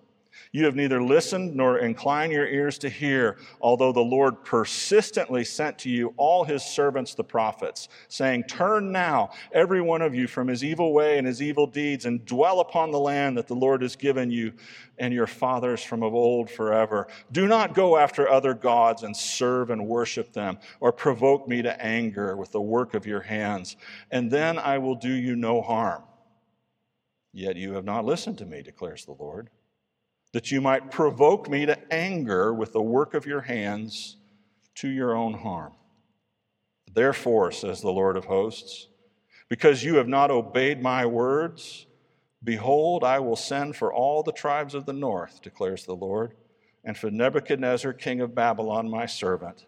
You 0.52 0.66
have 0.66 0.76
neither 0.76 1.02
listened 1.02 1.56
nor 1.56 1.80
inclined 1.80 2.34
your 2.34 2.48
ears 2.48 2.78
to 2.80 2.90
hear, 2.90 3.38
although 3.62 3.92
the 3.92 4.02
Lord 4.02 4.44
persistently 4.44 5.44
sent 5.44 5.78
to 5.80 5.90
you 5.90 6.14
all 6.18 6.44
his 6.44 6.64
servants, 6.64 7.16
the 7.16 7.24
prophets, 7.24 7.88
saying, 8.08 8.44
Turn 8.44 8.92
now, 8.92 9.32
every 9.54 9.82
one 9.82 10.02
of 10.02 10.14
you, 10.14 10.28
from 10.28 10.48
his 10.48 10.64
evil 10.64 10.94
way 10.94 11.18
and 11.18 11.26
his 11.26 11.42
evil 11.42 11.68
deeds, 11.68 12.06
and 12.06 12.26
dwell 12.26 12.60
upon 12.60 12.92
the 12.92 13.00
land 13.00 13.38
that 13.38 13.48
the 13.48 13.56
Lord 13.56 13.82
has 13.82 13.96
given 13.96 14.30
you 14.30 14.54
and 14.98 15.14
your 15.14 15.28
fathers 15.28 15.84
from 15.84 16.04
of 16.04 16.14
old 16.14 16.50
forever. 16.50 17.08
Do 17.32 17.48
not 17.48 17.74
go 17.74 17.98
after 17.98 18.30
other 18.30 18.54
gods 18.54 19.04
and 19.04 19.16
serve 19.16 19.70
and 19.70 19.88
worship 19.88 20.34
them, 20.34 20.60
or 20.80 20.92
provoke 20.92 21.48
me 21.48 21.62
to 21.62 21.82
anger 21.82 22.36
with 22.36 22.52
the 22.52 22.62
work 22.62 22.94
of 22.94 23.06
your 23.06 23.22
hands, 23.22 23.78
and 24.12 24.30
then 24.30 24.60
I 24.60 24.78
will 24.78 24.96
do 24.96 25.12
you 25.12 25.36
no 25.36 25.62
harm. 25.62 26.04
Yet 27.34 27.56
you 27.56 27.74
have 27.74 27.86
not 27.86 28.06
listened 28.06 28.38
to 28.40 28.46
me, 28.46 28.62
declares 28.62 29.06
the 29.06 29.14
Lord 29.14 29.50
that 30.34 30.52
you 30.52 30.62
might 30.62 30.92
provoke 30.92 31.50
me 31.50 31.66
to 31.66 31.94
anger 31.94 32.54
with 32.54 32.72
the 32.72 32.82
work 32.82 33.14
of 33.14 33.26
your 33.26 33.42
hands 33.42 34.18
to 34.76 34.88
your 34.88 35.16
own 35.16 35.34
harm. 35.34 35.74
Therefore, 36.94 37.52
says 37.52 37.82
the 37.82 37.92
Lord 37.92 38.18
of 38.18 38.26
hosts, 38.26 38.88
because 39.50 39.84
you 39.84 39.96
have 39.96 40.08
not 40.08 40.32
obeyed 40.32 40.82
my 40.82 41.06
words, 41.06 41.86
behold, 42.44 43.04
I 43.04 43.20
will 43.20 43.36
send 43.36 43.76
for 43.76 43.94
all 43.94 44.24
the 44.24 44.32
tribes 44.32 44.74
of 44.74 44.86
the 44.86 44.94
north, 44.94 45.42
declares 45.42 45.86
the 45.86 45.96
Lord, 45.96 46.34
and 46.84 46.98
for 46.98 47.12
Nebuchadnezzar, 47.12 47.94
king 47.94 48.22
of 48.22 48.34
Babylon, 48.34 48.90
my 48.90 49.06
servant, 49.06 49.66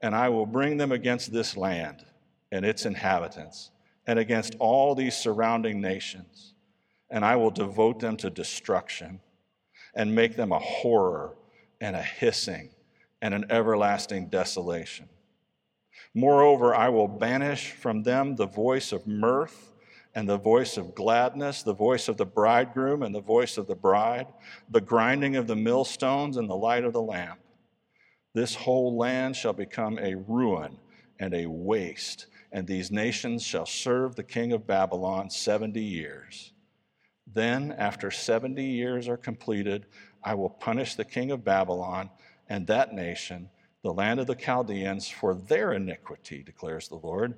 and 0.00 0.14
I 0.14 0.28
will 0.28 0.46
bring 0.46 0.76
them 0.76 0.92
against 0.92 1.32
this 1.32 1.56
land 1.56 2.04
and 2.52 2.64
its 2.64 2.86
inhabitants, 2.86 3.70
and 4.06 4.18
against 4.18 4.54
all 4.58 4.94
these 4.94 5.16
surrounding 5.16 5.80
nations, 5.80 6.54
and 7.10 7.24
I 7.24 7.36
will 7.36 7.50
devote 7.50 8.00
them 8.00 8.16
to 8.18 8.30
destruction 8.30 9.20
and 9.96 10.14
make 10.14 10.36
them 10.36 10.52
a 10.52 10.58
horror 10.60 11.34
and 11.80 11.96
a 11.96 12.02
hissing 12.02 12.70
and 13.20 13.34
an 13.34 13.46
everlasting 13.50 14.28
desolation. 14.28 15.08
Moreover, 16.14 16.74
I 16.74 16.90
will 16.90 17.08
banish 17.08 17.72
from 17.72 18.02
them 18.02 18.36
the 18.36 18.46
voice 18.46 18.92
of 18.92 19.06
mirth 19.06 19.72
and 20.14 20.28
the 20.28 20.38
voice 20.38 20.76
of 20.76 20.94
gladness, 20.94 21.62
the 21.62 21.74
voice 21.74 22.08
of 22.08 22.16
the 22.16 22.24
bridegroom 22.24 23.02
and 23.02 23.14
the 23.14 23.20
voice 23.20 23.58
of 23.58 23.66
the 23.66 23.74
bride, 23.74 24.26
the 24.70 24.80
grinding 24.80 25.36
of 25.36 25.46
the 25.46 25.56
millstones 25.56 26.36
and 26.36 26.48
the 26.48 26.56
light 26.56 26.84
of 26.84 26.92
the 26.92 27.02
lamp. 27.02 27.40
This 28.32 28.54
whole 28.54 28.96
land 28.96 29.34
shall 29.34 29.52
become 29.52 29.98
a 29.98 30.14
ruin 30.14 30.78
and 31.18 31.34
a 31.34 31.46
waste, 31.46 32.26
and 32.52 32.66
these 32.66 32.90
nations 32.90 33.42
shall 33.42 33.66
serve 33.66 34.14
the 34.14 34.22
king 34.22 34.52
of 34.52 34.66
Babylon 34.66 35.30
70 35.30 35.82
years. 35.82 36.52
Then, 37.32 37.72
after 37.72 38.10
70 38.10 38.62
years 38.62 39.08
are 39.08 39.16
completed, 39.16 39.86
I 40.22 40.34
will 40.34 40.50
punish 40.50 40.94
the 40.94 41.04
king 41.04 41.30
of 41.30 41.44
Babylon 41.44 42.10
and 42.48 42.66
that 42.66 42.94
nation, 42.94 43.50
the 43.82 43.92
land 43.92 44.20
of 44.20 44.26
the 44.26 44.34
Chaldeans, 44.34 45.08
for 45.08 45.34
their 45.34 45.72
iniquity, 45.72 46.42
declares 46.42 46.88
the 46.88 46.96
Lord, 46.96 47.34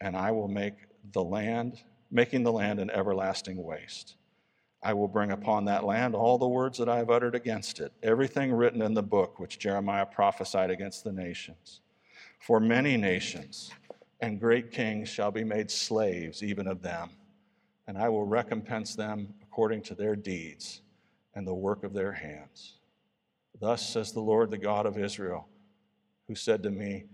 and 0.00 0.16
I 0.16 0.30
will 0.30 0.48
make 0.48 0.74
the 1.12 1.24
land, 1.24 1.82
making 2.10 2.44
the 2.44 2.52
land 2.52 2.78
an 2.78 2.90
everlasting 2.90 3.62
waste. 3.62 4.14
I 4.82 4.92
will 4.92 5.08
bring 5.08 5.32
upon 5.32 5.64
that 5.64 5.84
land 5.84 6.14
all 6.14 6.38
the 6.38 6.46
words 6.46 6.78
that 6.78 6.88
I 6.88 6.98
have 6.98 7.10
uttered 7.10 7.34
against 7.34 7.80
it, 7.80 7.92
everything 8.02 8.52
written 8.52 8.82
in 8.82 8.94
the 8.94 9.02
book 9.02 9.40
which 9.40 9.58
Jeremiah 9.58 10.06
prophesied 10.06 10.70
against 10.70 11.02
the 11.02 11.12
nations. 11.12 11.80
For 12.38 12.60
many 12.60 12.96
nations 12.96 13.72
and 14.20 14.38
great 14.38 14.70
kings 14.70 15.08
shall 15.08 15.32
be 15.32 15.42
made 15.42 15.70
slaves 15.70 16.42
even 16.42 16.68
of 16.68 16.82
them 16.82 17.10
and 17.86 17.96
I 17.96 18.08
will 18.08 18.24
recompense 18.24 18.94
them 18.94 19.34
according 19.42 19.82
to 19.82 19.94
their 19.94 20.16
deeds 20.16 20.82
and 21.34 21.46
the 21.46 21.54
work 21.54 21.84
of 21.84 21.92
their 21.92 22.12
hands. 22.12 22.78
Thus 23.60 23.88
says 23.88 24.12
the 24.12 24.20
Lord, 24.20 24.50
the 24.50 24.58
God 24.58 24.86
of 24.86 24.98
Israel, 24.98 25.48
who 26.28 26.34
said 26.34 26.62
to 26.64 26.70
me, 26.70 27.04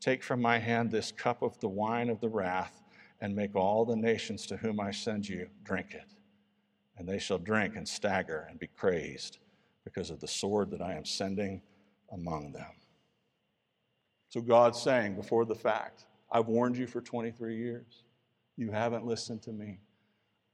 Take 0.00 0.22
from 0.24 0.40
my 0.40 0.58
hand 0.58 0.90
this 0.90 1.12
cup 1.12 1.42
of 1.42 1.58
the 1.60 1.68
wine 1.68 2.08
of 2.08 2.20
the 2.20 2.28
wrath, 2.28 2.82
and 3.20 3.36
make 3.36 3.54
all 3.54 3.84
the 3.84 3.94
nations 3.94 4.46
to 4.46 4.56
whom 4.56 4.80
I 4.80 4.90
send 4.90 5.28
you 5.28 5.48
drink 5.62 5.94
it. 5.94 6.12
And 6.96 7.08
they 7.08 7.20
shall 7.20 7.38
drink 7.38 7.76
and 7.76 7.86
stagger 7.86 8.48
and 8.50 8.58
be 8.58 8.66
crazed 8.66 9.38
because 9.84 10.10
of 10.10 10.18
the 10.18 10.26
sword 10.26 10.70
that 10.72 10.82
I 10.82 10.94
am 10.94 11.04
sending 11.04 11.62
among 12.10 12.52
them. 12.52 12.72
So 14.28 14.40
God's 14.40 14.80
saying 14.82 15.14
before 15.14 15.44
the 15.44 15.54
fact, 15.54 16.06
I've 16.32 16.48
warned 16.48 16.76
you 16.76 16.86
for 16.86 17.00
23 17.00 17.56
years. 17.56 18.02
You 18.56 18.70
haven't 18.72 19.06
listened 19.06 19.42
to 19.42 19.52
me. 19.52 19.78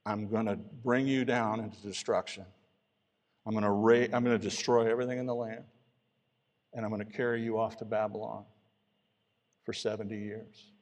I'm 0.08 0.26
going 0.26 0.46
to 0.46 0.56
bring 0.56 1.06
you 1.06 1.26
down 1.26 1.60
into 1.60 1.76
destruction. 1.82 2.46
I'm 3.46 3.52
going 3.52 3.64
to 3.64 3.70
ra- 3.70 4.08
I'm 4.16 4.24
going 4.24 4.38
to 4.38 4.38
destroy 4.38 4.90
everything 4.90 5.18
in 5.18 5.26
the 5.26 5.34
land. 5.34 5.64
And 6.72 6.84
I'm 6.84 6.90
going 6.90 7.04
to 7.04 7.12
carry 7.12 7.42
you 7.42 7.58
off 7.58 7.76
to 7.78 7.84
Babylon 7.84 8.44
for 9.64 9.74
70 9.74 10.16
years. 10.16 10.72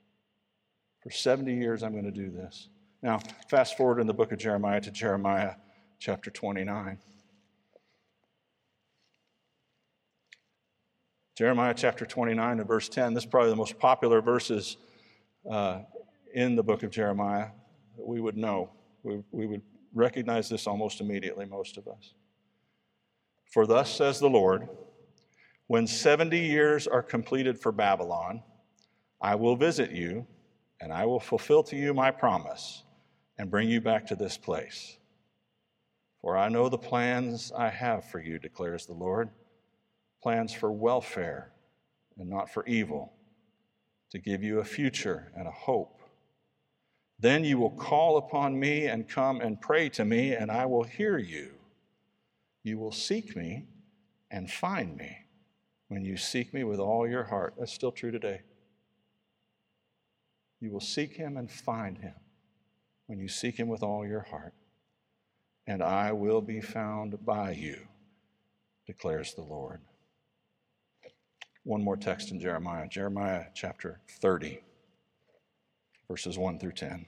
For 1.02 1.10
70 1.10 1.52
years, 1.54 1.82
I'm 1.82 1.90
going 1.90 2.04
to 2.04 2.12
do 2.12 2.30
this. 2.30 2.68
Now, 3.02 3.20
fast 3.50 3.76
forward 3.76 4.00
in 4.00 4.06
the 4.06 4.14
book 4.14 4.30
of 4.30 4.38
Jeremiah 4.38 4.80
to 4.80 4.92
Jeremiah 4.92 5.54
chapter 5.98 6.30
29. 6.30 6.98
Jeremiah 11.36 11.74
chapter 11.76 12.06
29 12.06 12.60
and 12.60 12.68
verse 12.68 12.88
10. 12.88 13.12
This 13.12 13.24
is 13.24 13.30
probably 13.30 13.50
the 13.50 13.56
most 13.56 13.78
popular 13.78 14.22
verses 14.22 14.76
uh, 15.50 15.80
in 16.32 16.54
the 16.54 16.62
book 16.62 16.84
of 16.84 16.90
Jeremiah 16.90 17.48
that 17.96 18.06
we 18.06 18.20
would 18.20 18.36
know. 18.36 18.70
We, 19.06 19.22
we 19.30 19.46
would 19.46 19.62
recognize 19.94 20.48
this 20.48 20.66
almost 20.66 21.00
immediately, 21.00 21.46
most 21.46 21.76
of 21.76 21.86
us. 21.86 22.14
For 23.52 23.64
thus 23.64 23.94
says 23.94 24.18
the 24.18 24.28
Lord, 24.28 24.68
when 25.68 25.86
70 25.86 26.36
years 26.38 26.88
are 26.88 27.02
completed 27.02 27.58
for 27.58 27.70
Babylon, 27.70 28.42
I 29.20 29.36
will 29.36 29.54
visit 29.54 29.92
you, 29.92 30.26
and 30.80 30.92
I 30.92 31.06
will 31.06 31.20
fulfill 31.20 31.62
to 31.64 31.76
you 31.76 31.94
my 31.94 32.10
promise 32.10 32.82
and 33.38 33.50
bring 33.50 33.68
you 33.68 33.80
back 33.80 34.06
to 34.06 34.16
this 34.16 34.36
place. 34.36 34.98
For 36.20 36.36
I 36.36 36.48
know 36.48 36.68
the 36.68 36.76
plans 36.76 37.52
I 37.56 37.68
have 37.68 38.04
for 38.10 38.20
you, 38.20 38.40
declares 38.40 38.86
the 38.86 38.92
Lord 38.94 39.30
plans 40.20 40.52
for 40.52 40.72
welfare 40.72 41.52
and 42.18 42.28
not 42.28 42.50
for 42.50 42.66
evil, 42.66 43.12
to 44.10 44.18
give 44.18 44.42
you 44.42 44.58
a 44.58 44.64
future 44.64 45.30
and 45.36 45.46
a 45.46 45.52
hope. 45.52 45.95
Then 47.18 47.44
you 47.44 47.58
will 47.58 47.70
call 47.70 48.18
upon 48.18 48.58
me 48.58 48.86
and 48.86 49.08
come 49.08 49.40
and 49.40 49.60
pray 49.60 49.88
to 49.90 50.04
me, 50.04 50.32
and 50.32 50.50
I 50.50 50.66
will 50.66 50.84
hear 50.84 51.18
you. 51.18 51.52
You 52.62 52.78
will 52.78 52.92
seek 52.92 53.34
me 53.36 53.64
and 54.30 54.50
find 54.50 54.96
me 54.96 55.16
when 55.88 56.04
you 56.04 56.16
seek 56.16 56.52
me 56.52 56.64
with 56.64 56.78
all 56.78 57.08
your 57.08 57.24
heart. 57.24 57.54
That's 57.58 57.72
still 57.72 57.92
true 57.92 58.10
today. 58.10 58.42
You 60.60 60.70
will 60.70 60.80
seek 60.80 61.14
him 61.14 61.36
and 61.36 61.50
find 61.50 61.98
him 61.98 62.14
when 63.06 63.18
you 63.18 63.28
seek 63.28 63.58
him 63.58 63.68
with 63.68 63.82
all 63.82 64.06
your 64.06 64.22
heart. 64.22 64.54
And 65.66 65.82
I 65.82 66.12
will 66.12 66.40
be 66.40 66.60
found 66.60 67.24
by 67.24 67.52
you, 67.52 67.78
declares 68.86 69.34
the 69.34 69.42
Lord. 69.42 69.80
One 71.64 71.82
more 71.82 71.96
text 71.96 72.30
in 72.30 72.38
Jeremiah, 72.38 72.88
Jeremiah 72.88 73.46
chapter 73.54 74.00
30, 74.20 74.60
verses 76.08 76.38
1 76.38 76.58
through 76.58 76.72
10. 76.72 77.06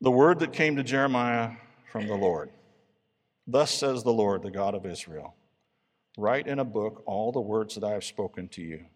The 0.00 0.10
word 0.10 0.40
that 0.40 0.52
came 0.52 0.76
to 0.76 0.82
Jeremiah 0.82 1.52
from 1.90 2.06
the 2.06 2.16
Lord. 2.16 2.50
Thus 3.46 3.70
says 3.70 4.02
the 4.02 4.12
Lord, 4.12 4.42
the 4.42 4.50
God 4.50 4.74
of 4.74 4.84
Israel 4.84 5.34
Write 6.18 6.46
in 6.46 6.58
a 6.58 6.64
book 6.64 7.02
all 7.04 7.30
the 7.30 7.40
words 7.40 7.74
that 7.74 7.84
I 7.84 7.90
have 7.90 8.04
spoken 8.04 8.48
to 8.48 8.62
you. 8.62 8.86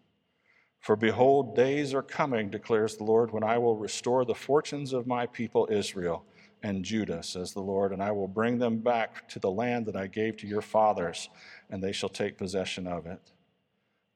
For 0.79 0.95
behold, 0.95 1.55
days 1.55 1.93
are 1.93 2.01
coming, 2.01 2.49
declares 2.49 2.97
the 2.97 3.03
Lord, 3.03 3.31
when 3.31 3.43
I 3.43 3.59
will 3.59 3.77
restore 3.77 4.25
the 4.25 4.33
fortunes 4.33 4.91
of 4.91 5.05
my 5.05 5.27
people 5.27 5.67
Israel 5.69 6.25
and 6.63 6.83
Judah, 6.83 7.21
says 7.21 7.53
the 7.53 7.61
Lord, 7.61 7.91
and 7.91 8.01
I 8.01 8.11
will 8.11 8.27
bring 8.27 8.57
them 8.57 8.79
back 8.79 9.29
to 9.29 9.39
the 9.39 9.51
land 9.51 9.85
that 9.85 9.95
I 9.95 10.07
gave 10.07 10.37
to 10.37 10.47
your 10.47 10.61
fathers, 10.61 11.29
and 11.69 11.83
they 11.83 11.91
shall 11.91 12.09
take 12.09 12.37
possession 12.37 12.87
of 12.87 13.05
it. 13.05 13.31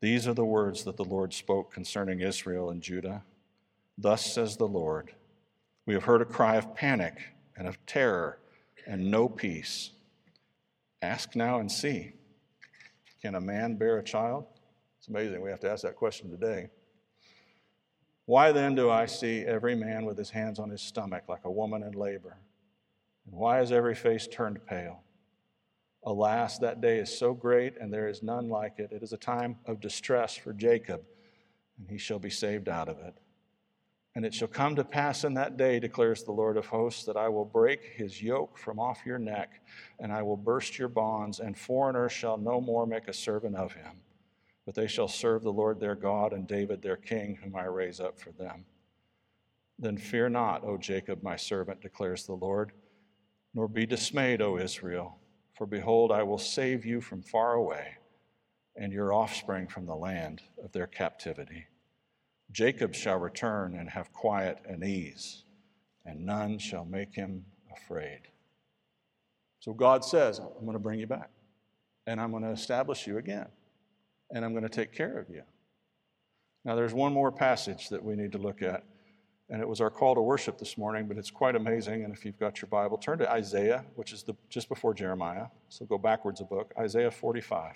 These 0.01 0.27
are 0.27 0.33
the 0.33 0.45
words 0.45 0.83
that 0.83 0.97
the 0.97 1.05
Lord 1.05 1.33
spoke 1.33 1.73
concerning 1.73 2.19
Israel 2.19 2.69
and 2.69 2.81
Judah. 2.81 3.23
Thus 3.97 4.25
says 4.25 4.57
the 4.57 4.67
Lord 4.67 5.11
We 5.85 5.93
have 5.93 6.03
heard 6.03 6.21
a 6.21 6.25
cry 6.25 6.55
of 6.55 6.75
panic 6.75 7.17
and 7.55 7.67
of 7.67 7.83
terror 7.85 8.39
and 8.85 9.09
no 9.09 9.27
peace. 9.29 9.91
Ask 11.01 11.35
now 11.35 11.59
and 11.59 11.71
see. 11.71 12.13
Can 13.21 13.35
a 13.35 13.41
man 13.41 13.75
bear 13.75 13.97
a 13.97 14.03
child? 14.03 14.45
It's 14.99 15.07
amazing 15.07 15.41
we 15.41 15.49
have 15.49 15.59
to 15.61 15.71
ask 15.71 15.83
that 15.83 15.95
question 15.95 16.29
today. 16.29 16.69
Why 18.25 18.51
then 18.51 18.75
do 18.75 18.89
I 18.89 19.05
see 19.05 19.41
every 19.41 19.75
man 19.75 20.05
with 20.05 20.17
his 20.17 20.31
hands 20.31 20.59
on 20.59 20.69
his 20.69 20.81
stomach 20.81 21.23
like 21.29 21.45
a 21.45 21.51
woman 21.51 21.83
in 21.83 21.93
labor? 21.93 22.37
And 23.25 23.35
why 23.35 23.61
is 23.61 23.71
every 23.71 23.95
face 23.95 24.27
turned 24.27 24.65
pale? 24.65 25.04
Alas, 26.05 26.59
that 26.59 26.81
day 26.81 26.99
is 26.99 27.17
so 27.17 27.33
great, 27.33 27.77
and 27.79 27.91
there 27.91 28.07
is 28.07 28.21
none 28.21 28.47
like 28.47 28.79
it. 28.79 28.91
It 28.91 29.03
is 29.03 29.13
a 29.13 29.17
time 29.17 29.57
of 29.65 29.79
distress 29.79 30.35
for 30.35 30.53
Jacob, 30.53 31.01
and 31.77 31.89
he 31.89 31.97
shall 31.97 32.19
be 32.19 32.29
saved 32.29 32.69
out 32.69 32.89
of 32.89 32.99
it. 32.99 33.15
And 34.15 34.25
it 34.25 34.33
shall 34.33 34.47
come 34.47 34.75
to 34.75 34.83
pass 34.83 35.23
in 35.23 35.33
that 35.33 35.57
day, 35.57 35.79
declares 35.79 36.23
the 36.23 36.31
Lord 36.31 36.57
of 36.57 36.67
hosts, 36.67 37.03
that 37.05 37.17
I 37.17 37.27
will 37.27 37.43
break 37.43 37.83
his 37.95 38.21
yoke 38.21 38.57
from 38.57 38.79
off 38.79 39.05
your 39.05 39.19
neck, 39.19 39.61
and 39.99 40.13
I 40.13 40.21
will 40.21 40.37
burst 40.37 40.77
your 40.77 40.87
bonds, 40.87 41.39
and 41.39 41.57
foreigners 41.57 42.11
shall 42.11 42.37
no 42.37 42.61
more 42.61 42.85
make 42.85 43.07
a 43.07 43.13
servant 43.13 43.55
of 43.55 43.73
him 43.73 44.01
but 44.65 44.73
they 44.73 44.87
shall 44.87 45.07
serve 45.07 45.43
the 45.43 45.53
Lord 45.53 45.79
their 45.79 45.95
God 45.95 46.33
and 46.33 46.47
David 46.47 46.81
their 46.81 46.97
king, 46.97 47.37
whom 47.41 47.55
I 47.55 47.65
raise 47.65 47.99
up 47.99 48.19
for 48.19 48.31
them. 48.31 48.65
Then 49.77 49.97
fear 49.97 50.27
not, 50.27 50.63
O 50.63 50.77
Jacob, 50.77 51.21
my 51.21 51.35
servant, 51.35 51.81
declares 51.81 52.25
the 52.25 52.33
Lord, 52.33 52.71
nor 53.53 53.67
be 53.67 53.85
dismayed, 53.85 54.41
O 54.41 54.57
Israel, 54.57 55.19
for 55.57 55.65
behold, 55.65 56.11
I 56.11 56.23
will 56.23 56.37
save 56.37 56.85
you 56.85 57.01
from 57.01 57.21
far 57.21 57.53
away, 57.53 57.97
and 58.75 58.91
your 58.91 59.13
offspring 59.13 59.67
from 59.67 59.85
the 59.85 59.95
land 59.95 60.41
of 60.63 60.71
their 60.71 60.87
captivity. 60.87 61.65
Jacob 62.51 62.93
shall 62.93 63.17
return 63.17 63.75
and 63.75 63.89
have 63.89 64.13
quiet 64.13 64.59
and 64.67 64.83
ease, 64.83 65.43
and 66.05 66.25
none 66.25 66.59
shall 66.59 66.85
make 66.85 67.13
him 67.13 67.45
afraid. 67.75 68.21
So 69.59 69.73
God 69.73 70.05
says, 70.05 70.39
I'm 70.39 70.65
going 70.65 70.73
to 70.73 70.79
bring 70.79 70.99
you 70.99 71.07
back, 71.07 71.31
and 72.05 72.21
I'm 72.21 72.31
going 72.31 72.43
to 72.43 72.51
establish 72.51 73.07
you 73.07 73.17
again 73.17 73.47
and 74.31 74.43
I'm 74.43 74.51
going 74.51 74.63
to 74.63 74.69
take 74.69 74.93
care 74.93 75.17
of 75.17 75.29
you. 75.29 75.43
Now, 76.63 76.75
there's 76.75 76.93
one 76.93 77.13
more 77.13 77.31
passage 77.31 77.89
that 77.89 78.03
we 78.03 78.15
need 78.15 78.31
to 78.31 78.37
look 78.37 78.61
at, 78.61 78.83
and 79.49 79.61
it 79.61 79.67
was 79.67 79.79
our 79.79 79.89
call 79.89 80.15
to 80.15 80.21
worship 80.21 80.57
this 80.57 80.77
morning, 80.77 81.07
but 81.07 81.17
it's 81.17 81.29
quite 81.29 81.55
amazing. 81.55 82.03
And 82.03 82.13
if 82.13 82.25
you've 82.25 82.39
got 82.39 82.61
your 82.61 82.67
Bible, 82.67 82.97
turn 82.97 83.19
to 83.19 83.31
Isaiah, 83.31 83.85
which 83.95 84.11
is 84.11 84.23
the, 84.23 84.33
just 84.49 84.69
before 84.69 84.93
Jeremiah. 84.93 85.47
So 85.69 85.85
go 85.85 85.97
backwards 85.97 86.41
a 86.41 86.45
book, 86.45 86.73
Isaiah 86.79 87.11
45. 87.11 87.75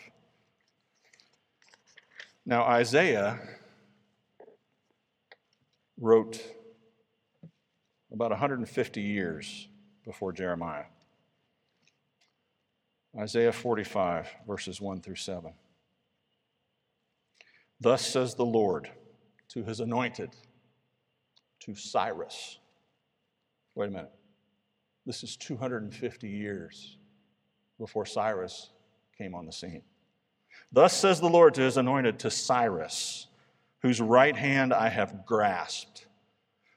Now, 2.45 2.63
Isaiah 2.63 3.39
wrote 5.99 6.41
about 8.11 8.31
150 8.31 9.01
years 9.01 9.67
before 10.03 10.31
Jeremiah. 10.31 10.85
Isaiah 13.17 13.51
45, 13.51 14.29
verses 14.47 14.81
1 14.81 15.01
through 15.01 15.15
7. 15.15 15.53
Thus 17.79 18.05
says 18.05 18.35
the 18.35 18.45
Lord 18.45 18.89
to 19.49 19.63
his 19.63 19.79
anointed, 19.79 20.35
to 21.61 21.75
Cyrus. 21.75 22.59
Wait 23.75 23.87
a 23.87 23.91
minute. 23.91 24.11
This 25.05 25.23
is 25.23 25.37
250 25.37 26.29
years 26.29 26.97
before 27.79 28.05
Cyrus 28.05 28.69
came 29.17 29.33
on 29.33 29.45
the 29.45 29.51
scene. 29.51 29.81
Thus 30.71 30.93
says 30.93 31.19
the 31.19 31.29
Lord 31.29 31.53
to 31.55 31.61
his 31.61 31.77
anointed, 31.77 32.19
to 32.19 32.31
Cyrus, 32.31 33.27
whose 33.81 34.01
right 34.01 34.35
hand 34.35 34.73
I 34.73 34.89
have 34.89 35.25
grasped, 35.25 36.07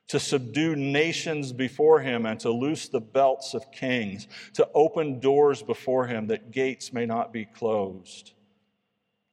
to 0.08 0.20
subdue 0.20 0.76
nations 0.76 1.52
before 1.52 2.00
him 2.00 2.26
and 2.26 2.38
to 2.40 2.50
loose 2.50 2.88
the 2.88 3.00
belts 3.00 3.54
of 3.54 3.70
kings, 3.72 4.28
to 4.54 4.68
open 4.74 5.20
doors 5.20 5.62
before 5.62 6.06
him 6.06 6.26
that 6.28 6.50
gates 6.50 6.92
may 6.92 7.06
not 7.06 7.32
be 7.32 7.44
closed. 7.44 8.32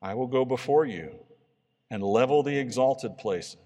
I 0.02 0.14
will 0.14 0.28
go 0.28 0.46
before 0.46 0.86
you 0.86 1.16
and 1.92 2.02
level 2.04 2.44
the 2.44 2.58
exalted 2.58 3.18
places. 3.18 3.58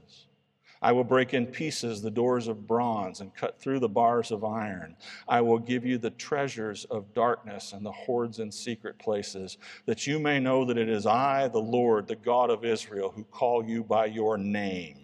I 0.84 0.92
will 0.92 1.06
break 1.06 1.34
in 1.34 1.48
pieces 1.48 2.02
the 2.02 2.12
doors 2.12 2.50
of 2.50 2.68
bronze 2.68 3.22
and 3.22 3.34
cut 3.34 3.58
through 3.58 3.80
the 3.80 3.88
bars 3.88 4.32
of 4.32 4.44
iron. 4.44 4.98
I 5.30 5.40
will 5.40 5.58
give 5.58 5.86
you 5.86 5.98
the 5.98 6.10
treasures 6.10 6.84
of 6.86 7.14
darkness 7.14 7.72
and 7.72 7.86
the 7.86 7.92
hoards 7.94 8.40
in 8.40 8.52
secret 8.52 9.00
places, 9.00 9.58
that 9.86 10.06
you 10.06 10.20
may 10.20 10.42
know 10.42 10.66
that 10.66 10.78
it 10.78 10.90
is 10.90 11.06
I, 11.06 11.48
the 11.48 11.58
Lord, 11.58 12.06
the 12.10 12.18
God 12.18 12.50
of 12.50 12.66
Israel, 12.66 13.14
who 13.16 13.24
call 13.24 13.64
you 13.64 13.82
by 13.82 14.08
your 14.08 14.38
name. 14.38 14.98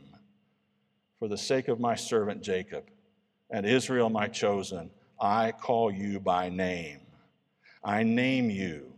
For 1.18 1.30
the 1.30 1.38
sake 1.38 1.70
of 1.70 1.80
my 1.80 1.96
servant 1.96 2.42
Jacob 2.42 2.84
and 3.50 3.66
Israel, 3.66 4.10
my 4.10 4.28
chosen, 4.28 4.92
I 5.18 5.54
call 5.54 5.92
you 5.92 6.20
by 6.20 6.50
name. 6.50 7.00
I 7.86 8.04
name 8.04 8.50
you, 8.50 8.92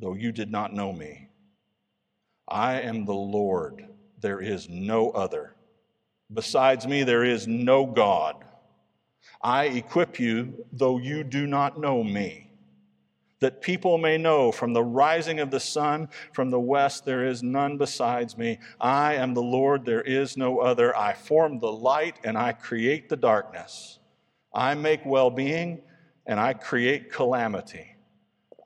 though 0.00 0.14
you 0.14 0.32
did 0.32 0.50
not 0.50 0.74
know 0.74 0.92
me. 0.92 1.28
I 2.48 2.80
am 2.80 3.04
the 3.04 3.14
Lord, 3.14 3.86
there 4.20 4.40
is 4.40 4.68
no 4.68 5.10
other. 5.10 5.54
Besides 6.32 6.86
me, 6.86 7.02
there 7.02 7.24
is 7.24 7.46
no 7.46 7.86
God. 7.86 8.44
I 9.42 9.64
equip 9.64 10.20
you, 10.20 10.64
though 10.72 10.98
you 10.98 11.24
do 11.24 11.46
not 11.46 11.80
know 11.80 12.04
me, 12.04 12.50
that 13.40 13.62
people 13.62 13.96
may 13.96 14.18
know 14.18 14.52
from 14.52 14.74
the 14.74 14.82
rising 14.82 15.40
of 15.40 15.50
the 15.50 15.60
sun 15.60 16.08
from 16.32 16.50
the 16.50 16.60
west, 16.60 17.04
there 17.04 17.26
is 17.26 17.42
none 17.42 17.78
besides 17.78 18.36
me. 18.36 18.58
I 18.80 19.14
am 19.14 19.32
the 19.34 19.42
Lord, 19.42 19.84
there 19.84 20.02
is 20.02 20.36
no 20.36 20.58
other. 20.58 20.96
I 20.96 21.14
form 21.14 21.58
the 21.58 21.72
light 21.72 22.18
and 22.22 22.36
I 22.36 22.52
create 22.52 23.08
the 23.08 23.16
darkness. 23.16 23.98
I 24.54 24.74
make 24.74 25.04
well 25.06 25.30
being 25.30 25.80
and 26.26 26.38
I 26.38 26.52
create 26.52 27.10
calamity. 27.10 27.96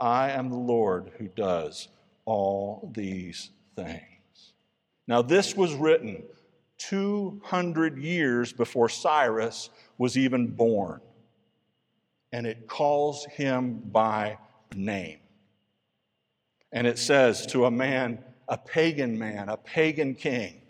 I 0.01 0.31
am 0.31 0.51
the 0.51 0.57
Lord 0.57 1.13
who 1.19 1.29
does 1.29 1.89
all 2.25 2.91
these 2.95 3.51
things. 3.77 4.01
Now, 5.07 5.23
this 5.23 5.55
was 5.55 5.75
written 5.75 6.25
200 6.79 7.99
years 7.99 8.53
before 8.53 8.89
Cyrus 8.89 9.71
was 9.99 10.19
even 10.19 10.49
born. 10.49 11.01
And 12.33 12.47
it 12.47 12.67
calls 12.67 13.27
him 13.27 13.81
by 13.93 14.39
name. 14.75 15.19
And 16.73 16.87
it 16.87 16.99
says 16.99 17.47
to 17.47 17.67
a 17.67 17.71
man, 17.71 18.19
a 18.49 18.59
pagan 18.59 19.19
man, 19.19 19.49
a 19.49 19.57
pagan 19.57 20.15
king, 20.15 20.61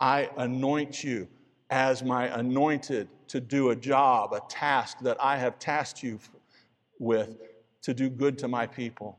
I 0.00 0.28
anoint 0.36 1.04
you 1.04 1.28
as 1.70 2.02
my 2.02 2.26
anointed 2.38 3.08
to 3.28 3.40
do 3.40 3.70
a 3.70 3.76
job, 3.76 4.32
a 4.34 4.40
task 4.48 4.98
that 5.00 5.16
I 5.22 5.38
have 5.38 5.58
tasked 5.58 6.02
you 6.02 6.18
with 6.98 7.36
to 7.82 7.94
do 7.94 8.10
good 8.10 8.36
to 8.38 8.48
my 8.48 8.66
people. 8.66 9.18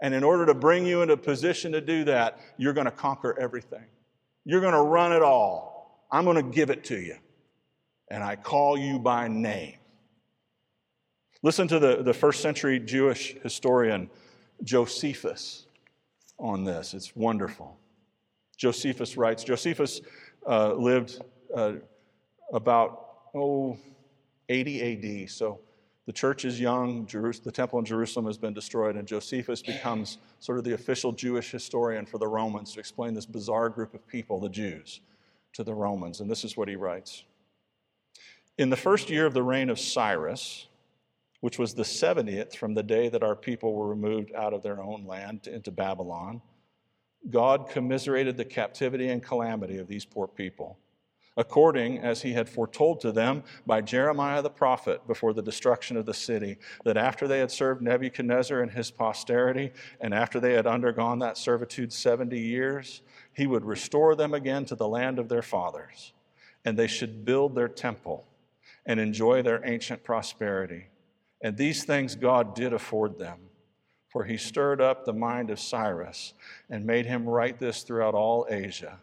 And 0.00 0.12
in 0.12 0.24
order 0.24 0.44
to 0.46 0.54
bring 0.54 0.86
you 0.86 1.02
into 1.02 1.14
a 1.14 1.18
position 1.18 1.72
to 1.72 1.80
do 1.80 2.04
that, 2.04 2.40
you're 2.56 2.72
going 2.72 2.86
to 2.86 2.90
conquer 2.90 3.38
everything. 3.38 3.84
You're 4.44 4.60
going 4.60 4.74
to 4.74 4.82
run 4.82 5.12
it 5.12 5.22
all. 5.22 6.06
I'm 6.10 6.24
going 6.24 6.36
to 6.36 6.54
give 6.54 6.70
it 6.70 6.84
to 6.84 6.98
you. 6.98 7.16
And 8.10 8.22
I 8.22 8.36
call 8.36 8.76
you 8.76 8.98
by 8.98 9.28
name. 9.28 9.76
Listen 11.42 11.68
to 11.68 11.78
the, 11.78 12.02
the 12.02 12.14
first 12.14 12.40
century 12.40 12.78
Jewish 12.78 13.34
historian 13.42 14.08
Josephus 14.62 15.66
on 16.38 16.64
this. 16.64 16.94
It's 16.94 17.14
wonderful. 17.16 17.78
Josephus 18.56 19.16
writes 19.16 19.44
Josephus 19.44 20.00
uh, 20.48 20.74
lived 20.74 21.20
uh, 21.54 21.74
about, 22.52 23.08
oh, 23.34 23.76
80 24.48 25.24
AD. 25.24 25.30
So 25.30 25.60
the 26.06 26.12
church 26.12 26.44
is 26.44 26.60
young, 26.60 27.06
the 27.06 27.52
temple 27.52 27.78
in 27.78 27.84
Jerusalem 27.84 28.26
has 28.26 28.36
been 28.36 28.52
destroyed, 28.52 28.96
and 28.96 29.08
Josephus 29.08 29.62
becomes 29.62 30.18
sort 30.38 30.58
of 30.58 30.64
the 30.64 30.74
official 30.74 31.12
Jewish 31.12 31.50
historian 31.50 32.04
for 32.04 32.18
the 32.18 32.28
Romans 32.28 32.74
to 32.74 32.80
explain 32.80 33.14
this 33.14 33.24
bizarre 33.24 33.70
group 33.70 33.94
of 33.94 34.06
people, 34.06 34.38
the 34.38 34.50
Jews, 34.50 35.00
to 35.54 35.64
the 35.64 35.72
Romans. 35.72 36.20
And 36.20 36.30
this 36.30 36.44
is 36.44 36.56
what 36.56 36.68
he 36.68 36.76
writes 36.76 37.24
In 38.58 38.68
the 38.68 38.76
first 38.76 39.08
year 39.08 39.24
of 39.24 39.32
the 39.32 39.42
reign 39.42 39.70
of 39.70 39.80
Cyrus, 39.80 40.66
which 41.40 41.58
was 41.58 41.72
the 41.72 41.82
70th 41.84 42.54
from 42.54 42.74
the 42.74 42.82
day 42.82 43.08
that 43.08 43.22
our 43.22 43.36
people 43.36 43.72
were 43.72 43.88
removed 43.88 44.30
out 44.34 44.52
of 44.52 44.62
their 44.62 44.82
own 44.82 45.06
land 45.06 45.46
into 45.46 45.70
Babylon, 45.70 46.42
God 47.30 47.70
commiserated 47.70 48.36
the 48.36 48.44
captivity 48.44 49.08
and 49.08 49.22
calamity 49.22 49.78
of 49.78 49.88
these 49.88 50.04
poor 50.04 50.26
people 50.26 50.78
according 51.36 51.98
as 51.98 52.22
he 52.22 52.32
had 52.32 52.48
foretold 52.48 53.00
to 53.00 53.12
them 53.12 53.42
by 53.66 53.80
Jeremiah 53.80 54.42
the 54.42 54.50
prophet 54.50 55.06
before 55.06 55.32
the 55.32 55.42
destruction 55.42 55.96
of 55.96 56.06
the 56.06 56.14
city, 56.14 56.58
that 56.84 56.96
after 56.96 57.26
they 57.26 57.40
had 57.40 57.50
served 57.50 57.82
Nebuchadnezzar 57.82 58.60
and 58.60 58.70
his 58.70 58.90
posterity, 58.90 59.72
and 60.00 60.14
after 60.14 60.38
they 60.38 60.52
had 60.52 60.66
undergone 60.66 61.18
that 61.20 61.36
servitude 61.36 61.92
70 61.92 62.38
years, 62.38 63.02
he 63.32 63.46
would 63.46 63.64
restore 63.64 64.14
them 64.14 64.32
again 64.34 64.64
to 64.66 64.76
the 64.76 64.88
land 64.88 65.18
of 65.18 65.28
their 65.28 65.42
fathers, 65.42 66.12
and 66.64 66.78
they 66.78 66.86
should 66.86 67.24
build 67.24 67.54
their 67.54 67.68
temple 67.68 68.26
and 68.86 69.00
enjoy 69.00 69.42
their 69.42 69.64
ancient 69.66 70.04
prosperity. 70.04 70.86
And 71.42 71.56
these 71.56 71.84
things 71.84 72.14
God 72.14 72.54
did 72.54 72.72
afford 72.72 73.18
them. 73.18 73.38
For 74.08 74.24
he 74.24 74.36
stirred 74.36 74.80
up 74.80 75.04
the 75.04 75.12
mind 75.12 75.50
of 75.50 75.58
Cyrus 75.58 76.34
and 76.70 76.86
made 76.86 77.04
him 77.04 77.28
write 77.28 77.58
this 77.58 77.82
throughout 77.82 78.14
all 78.14 78.46
Asia 78.48 79.00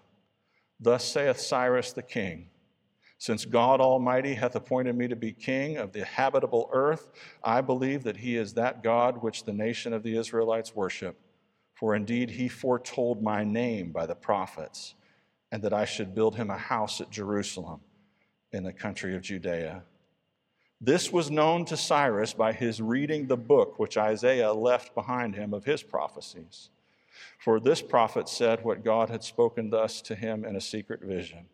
Thus 0.82 1.06
saith 1.06 1.40
Cyrus 1.40 1.94
the 1.94 2.02
king 2.02 2.50
Since 3.20 3.46
God 3.46 3.80
Almighty 3.80 4.34
hath 4.34 4.56
appointed 4.56 4.98
me 4.98 5.08
to 5.08 5.16
be 5.16 5.32
king 5.32 5.78
of 5.78 5.94
the 5.94 6.04
habitable 6.04 6.70
earth, 6.74 7.10
I 7.44 7.62
believe 7.62 8.04
that 8.04 8.18
he 8.18 8.36
is 8.36 8.56
that 8.56 8.82
God 8.82 9.22
which 9.22 9.44
the 9.44 9.54
nation 9.54 9.94
of 9.94 10.02
the 10.02 10.18
Israelites 10.18 10.76
worship. 10.76 11.20
For 11.76 11.96
indeed 11.96 12.32
he 12.32 12.48
foretold 12.48 13.22
my 13.22 13.44
name 13.44 13.92
by 13.92 14.06
the 14.06 14.16
prophets, 14.16 14.96
and 15.52 15.62
that 15.64 15.74
I 15.74 15.86
should 15.86 16.16
build 16.16 16.36
him 16.36 16.50
a 16.50 16.58
house 16.58 17.00
at 17.00 17.12
Jerusalem 17.12 17.82
in 18.52 18.64
the 18.64 18.74
country 18.74 19.16
of 19.16 19.22
Judea. 19.22 19.84
This 20.80 21.12
was 21.12 21.30
known 21.30 21.66
to 21.66 21.78
Cyrus 21.78 22.34
by 22.34 22.54
his 22.54 22.82
reading 22.82 23.28
the 23.28 23.38
book 23.38 23.78
which 23.78 23.98
Isaiah 23.98 24.52
left 24.52 24.96
behind 24.96 25.36
him 25.36 25.54
of 25.54 25.64
his 25.64 25.84
prophecies. 25.84 26.72
For 27.40 27.60
this 27.60 27.82
prophet 27.82 28.30
said 28.30 28.64
what 28.64 28.84
God 28.84 29.10
had 29.10 29.24
spoken 29.24 29.70
thus 29.70 30.02
to 30.04 30.16
him 30.16 30.46
in 30.46 30.56
a 30.56 30.62
secret 30.62 31.02
vision 31.02 31.48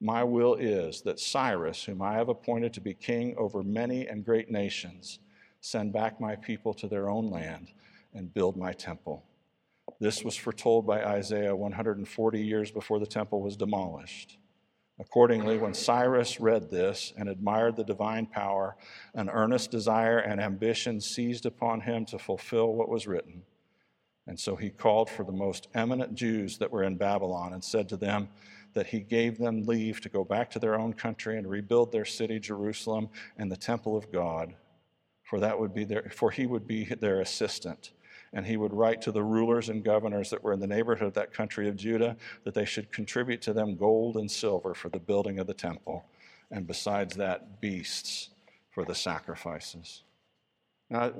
My 0.00 0.24
will 0.24 0.54
is 0.54 1.02
that 1.02 1.20
Cyrus, 1.20 1.84
whom 1.84 2.02
I 2.02 2.14
have 2.14 2.28
appointed 2.28 2.72
to 2.74 2.80
be 2.80 2.94
king 2.94 3.34
over 3.36 3.62
many 3.62 4.06
and 4.06 4.24
great 4.24 4.50
nations, 4.50 5.18
send 5.60 5.92
back 5.92 6.20
my 6.20 6.36
people 6.36 6.74
to 6.74 6.88
their 6.88 7.08
own 7.08 7.30
land 7.30 7.72
and 8.12 8.32
build 8.32 8.56
my 8.56 8.72
temple. 8.72 9.24
This 10.00 10.24
was 10.24 10.36
foretold 10.36 10.86
by 10.86 11.04
Isaiah 11.04 11.54
140 11.54 12.44
years 12.44 12.70
before 12.70 12.98
the 12.98 13.06
temple 13.06 13.40
was 13.40 13.56
demolished. 13.56 14.38
Accordingly, 14.98 15.58
when 15.58 15.74
Cyrus 15.74 16.38
read 16.38 16.70
this 16.70 17.12
and 17.16 17.28
admired 17.28 17.76
the 17.76 17.84
divine 17.84 18.26
power, 18.26 18.76
an 19.14 19.28
earnest 19.28 19.70
desire 19.70 20.18
and 20.18 20.40
ambition 20.40 21.00
seized 21.00 21.46
upon 21.46 21.80
him 21.80 22.04
to 22.06 22.18
fulfill 22.18 22.72
what 22.74 22.88
was 22.88 23.06
written. 23.06 23.42
And 24.26 24.38
so 24.38 24.56
he 24.56 24.70
called 24.70 25.10
for 25.10 25.24
the 25.24 25.32
most 25.32 25.68
eminent 25.74 26.14
Jews 26.14 26.56
that 26.58 26.70
were 26.70 26.84
in 26.84 26.96
Babylon 26.96 27.52
and 27.52 27.62
said 27.62 27.88
to 27.90 27.96
them 27.96 28.28
that 28.72 28.86
he 28.86 29.00
gave 29.00 29.38
them 29.38 29.66
leave 29.66 30.00
to 30.00 30.08
go 30.08 30.24
back 30.24 30.50
to 30.50 30.58
their 30.58 30.78
own 30.78 30.92
country 30.92 31.36
and 31.38 31.48
rebuild 31.48 31.92
their 31.92 32.04
city, 32.04 32.40
Jerusalem, 32.40 33.08
and 33.36 33.50
the 33.50 33.56
temple 33.56 33.96
of 33.96 34.10
God, 34.10 34.54
for 35.22 35.40
that 35.40 35.58
would 35.58 35.74
be 35.74 35.84
their, 35.84 36.10
for 36.10 36.30
he 36.30 36.46
would 36.46 36.66
be 36.66 36.84
their 36.84 37.20
assistant. 37.20 37.92
And 38.32 38.44
he 38.44 38.56
would 38.56 38.72
write 38.72 39.00
to 39.02 39.12
the 39.12 39.22
rulers 39.22 39.68
and 39.68 39.84
governors 39.84 40.30
that 40.30 40.42
were 40.42 40.52
in 40.52 40.58
the 40.58 40.66
neighborhood 40.66 41.06
of 41.06 41.14
that 41.14 41.32
country 41.32 41.68
of 41.68 41.76
Judah 41.76 42.16
that 42.42 42.54
they 42.54 42.64
should 42.64 42.90
contribute 42.90 43.42
to 43.42 43.52
them 43.52 43.76
gold 43.76 44.16
and 44.16 44.28
silver 44.28 44.74
for 44.74 44.88
the 44.88 44.98
building 44.98 45.38
of 45.38 45.46
the 45.46 45.54
temple, 45.54 46.04
and 46.50 46.66
besides 46.66 47.14
that, 47.16 47.60
beasts 47.60 48.30
for 48.70 48.84
the 48.84 48.94
sacrifices. 48.94 50.02
Now, 50.90 51.12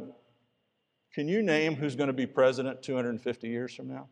can 1.14 1.28
you 1.28 1.42
name 1.42 1.76
who's 1.76 1.94
going 1.94 2.08
to 2.08 2.12
be 2.12 2.26
president 2.26 2.82
250 2.82 3.48
years 3.48 3.74
from 3.74 3.88
now? 3.88 4.08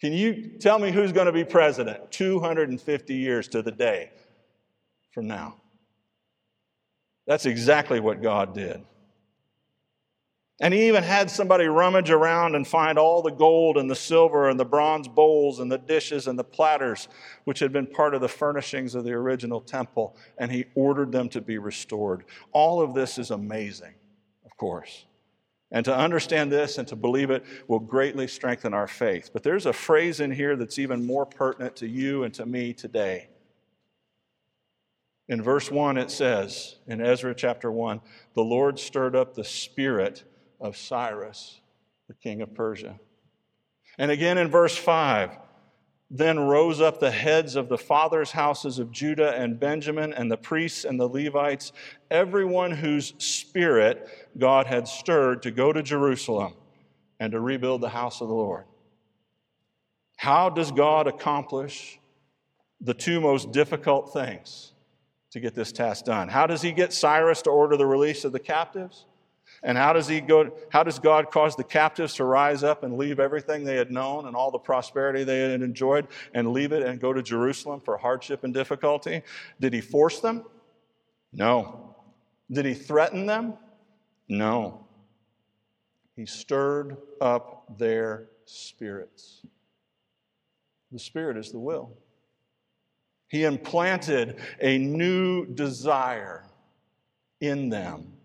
Can 0.00 0.12
you 0.12 0.58
tell 0.58 0.78
me 0.78 0.92
who's 0.92 1.12
going 1.12 1.26
to 1.26 1.32
be 1.32 1.44
president 1.44 2.12
250 2.12 3.14
years 3.14 3.48
to 3.48 3.62
the 3.62 3.72
day 3.72 4.10
from 5.12 5.26
now? 5.26 5.56
That's 7.26 7.46
exactly 7.46 8.00
what 8.00 8.20
God 8.20 8.54
did. 8.54 8.84
And 10.60 10.72
he 10.72 10.88
even 10.88 11.02
had 11.02 11.30
somebody 11.30 11.66
rummage 11.66 12.10
around 12.10 12.54
and 12.54 12.66
find 12.66 12.98
all 12.98 13.20
the 13.20 13.30
gold 13.30 13.76
and 13.76 13.90
the 13.90 13.96
silver 13.96 14.48
and 14.48 14.60
the 14.60 14.64
bronze 14.64 15.08
bowls 15.08 15.60
and 15.60 15.70
the 15.70 15.78
dishes 15.78 16.26
and 16.28 16.38
the 16.38 16.44
platters, 16.44 17.08
which 17.44 17.58
had 17.58 17.72
been 17.72 17.86
part 17.86 18.14
of 18.14 18.20
the 18.22 18.28
furnishings 18.28 18.94
of 18.94 19.04
the 19.04 19.12
original 19.12 19.60
temple, 19.60 20.16
and 20.38 20.50
he 20.50 20.64
ordered 20.74 21.12
them 21.12 21.28
to 21.30 21.40
be 21.42 21.58
restored. 21.58 22.24
All 22.52 22.80
of 22.80 22.94
this 22.94 23.18
is 23.18 23.30
amazing, 23.30 23.94
of 24.46 24.56
course. 24.56 25.04
And 25.72 25.84
to 25.84 25.96
understand 25.96 26.52
this 26.52 26.78
and 26.78 26.86
to 26.88 26.96
believe 26.96 27.30
it 27.30 27.44
will 27.66 27.80
greatly 27.80 28.28
strengthen 28.28 28.72
our 28.72 28.86
faith. 28.86 29.30
But 29.32 29.42
there's 29.42 29.66
a 29.66 29.72
phrase 29.72 30.20
in 30.20 30.30
here 30.30 30.56
that's 30.56 30.78
even 30.78 31.04
more 31.04 31.26
pertinent 31.26 31.76
to 31.76 31.88
you 31.88 32.22
and 32.22 32.32
to 32.34 32.46
me 32.46 32.72
today. 32.72 33.28
In 35.28 35.42
verse 35.42 35.70
1, 35.70 35.98
it 35.98 36.10
says, 36.10 36.76
in 36.86 37.00
Ezra 37.00 37.34
chapter 37.34 37.72
1, 37.72 38.00
the 38.34 38.44
Lord 38.44 38.78
stirred 38.78 39.16
up 39.16 39.34
the 39.34 39.42
spirit 39.42 40.22
of 40.60 40.76
Cyrus, 40.76 41.60
the 42.06 42.14
king 42.14 42.42
of 42.42 42.54
Persia. 42.54 43.00
And 43.98 44.12
again 44.12 44.38
in 44.38 44.48
verse 44.48 44.76
5, 44.76 45.36
then 46.10 46.38
rose 46.38 46.80
up 46.80 47.00
the 47.00 47.10
heads 47.10 47.56
of 47.56 47.68
the 47.68 47.78
fathers' 47.78 48.30
houses 48.30 48.78
of 48.78 48.92
Judah 48.92 49.34
and 49.34 49.58
Benjamin, 49.58 50.12
and 50.12 50.30
the 50.30 50.36
priests 50.36 50.84
and 50.84 51.00
the 51.00 51.08
Levites, 51.08 51.72
everyone 52.10 52.70
whose 52.70 53.14
spirit 53.18 54.08
God 54.38 54.66
had 54.66 54.86
stirred 54.86 55.42
to 55.42 55.50
go 55.50 55.72
to 55.72 55.82
Jerusalem 55.82 56.54
and 57.18 57.32
to 57.32 57.40
rebuild 57.40 57.80
the 57.80 57.88
house 57.88 58.20
of 58.20 58.28
the 58.28 58.34
Lord. 58.34 58.64
How 60.16 60.48
does 60.48 60.70
God 60.70 61.06
accomplish 61.06 61.98
the 62.80 62.94
two 62.94 63.20
most 63.20 63.52
difficult 63.52 64.12
things 64.12 64.72
to 65.30 65.40
get 65.40 65.54
this 65.54 65.72
task 65.72 66.04
done? 66.04 66.28
How 66.28 66.46
does 66.46 66.62
he 66.62 66.72
get 66.72 66.92
Cyrus 66.92 67.42
to 67.42 67.50
order 67.50 67.76
the 67.76 67.86
release 67.86 68.24
of 68.24 68.32
the 68.32 68.38
captives? 68.38 69.06
And 69.66 69.76
how 69.76 69.92
does 69.92 70.06
he 70.06 70.20
go 70.20 70.56
how 70.70 70.84
does 70.84 71.00
God 71.00 71.32
cause 71.32 71.56
the 71.56 71.64
captives 71.64 72.14
to 72.14 72.24
rise 72.24 72.62
up 72.62 72.84
and 72.84 72.96
leave 72.96 73.18
everything 73.18 73.64
they 73.64 73.74
had 73.74 73.90
known 73.90 74.26
and 74.26 74.36
all 74.36 74.52
the 74.52 74.60
prosperity 74.60 75.24
they 75.24 75.40
had 75.40 75.60
enjoyed 75.60 76.06
and 76.34 76.52
leave 76.52 76.70
it 76.70 76.84
and 76.84 77.00
go 77.00 77.12
to 77.12 77.20
Jerusalem 77.20 77.80
for 77.80 77.98
hardship 77.98 78.44
and 78.44 78.54
difficulty? 78.54 79.22
Did 79.60 79.72
he 79.72 79.80
force 79.80 80.20
them? 80.20 80.44
No. 81.32 81.96
Did 82.48 82.64
he 82.64 82.74
threaten 82.74 83.26
them? 83.26 83.54
No. 84.28 84.86
He 86.14 86.26
stirred 86.26 86.96
up 87.20 87.76
their 87.76 88.28
spirits. 88.44 89.42
The 90.92 91.00
spirit 91.00 91.36
is 91.36 91.50
the 91.50 91.58
will. 91.58 91.90
He 93.26 93.42
implanted 93.42 94.36
a 94.60 94.78
new 94.78 95.44
desire 95.44 96.44
in 97.40 97.68
them 97.68 98.15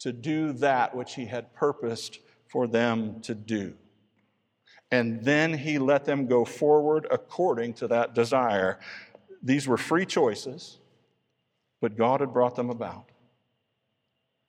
to 0.00 0.12
do 0.12 0.52
that 0.54 0.94
which 0.94 1.14
he 1.14 1.26
had 1.26 1.52
purposed 1.54 2.20
for 2.48 2.66
them 2.66 3.20
to 3.22 3.34
do. 3.34 3.74
And 4.90 5.24
then 5.24 5.52
he 5.52 5.78
let 5.78 6.04
them 6.04 6.26
go 6.26 6.44
forward 6.44 7.06
according 7.10 7.74
to 7.74 7.88
that 7.88 8.14
desire. 8.14 8.78
These 9.42 9.66
were 9.66 9.76
free 9.76 10.06
choices, 10.06 10.78
but 11.80 11.96
God 11.96 12.20
had 12.20 12.32
brought 12.32 12.54
them 12.54 12.70
about. 12.70 13.10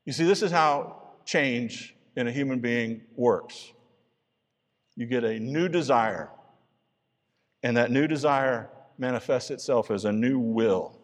You 0.06 0.14
see, 0.14 0.26
this 0.26 0.42
is 0.42 0.52
how 0.52 1.02
change 1.26 1.96
in 2.16 2.28
a 2.28 2.32
human 2.32 2.60
being 2.60 3.02
works. 3.16 3.72
You 4.96 5.06
get 5.06 5.24
a 5.24 5.40
new 5.40 5.68
desire, 5.70 6.30
and 7.64 7.78
that 7.78 7.92
new 7.92 8.08
desire 8.08 8.70
manifests 8.98 9.52
itself 9.52 9.92
as 9.92 10.06
a 10.06 10.12
new 10.12 10.40
will, 10.40 11.00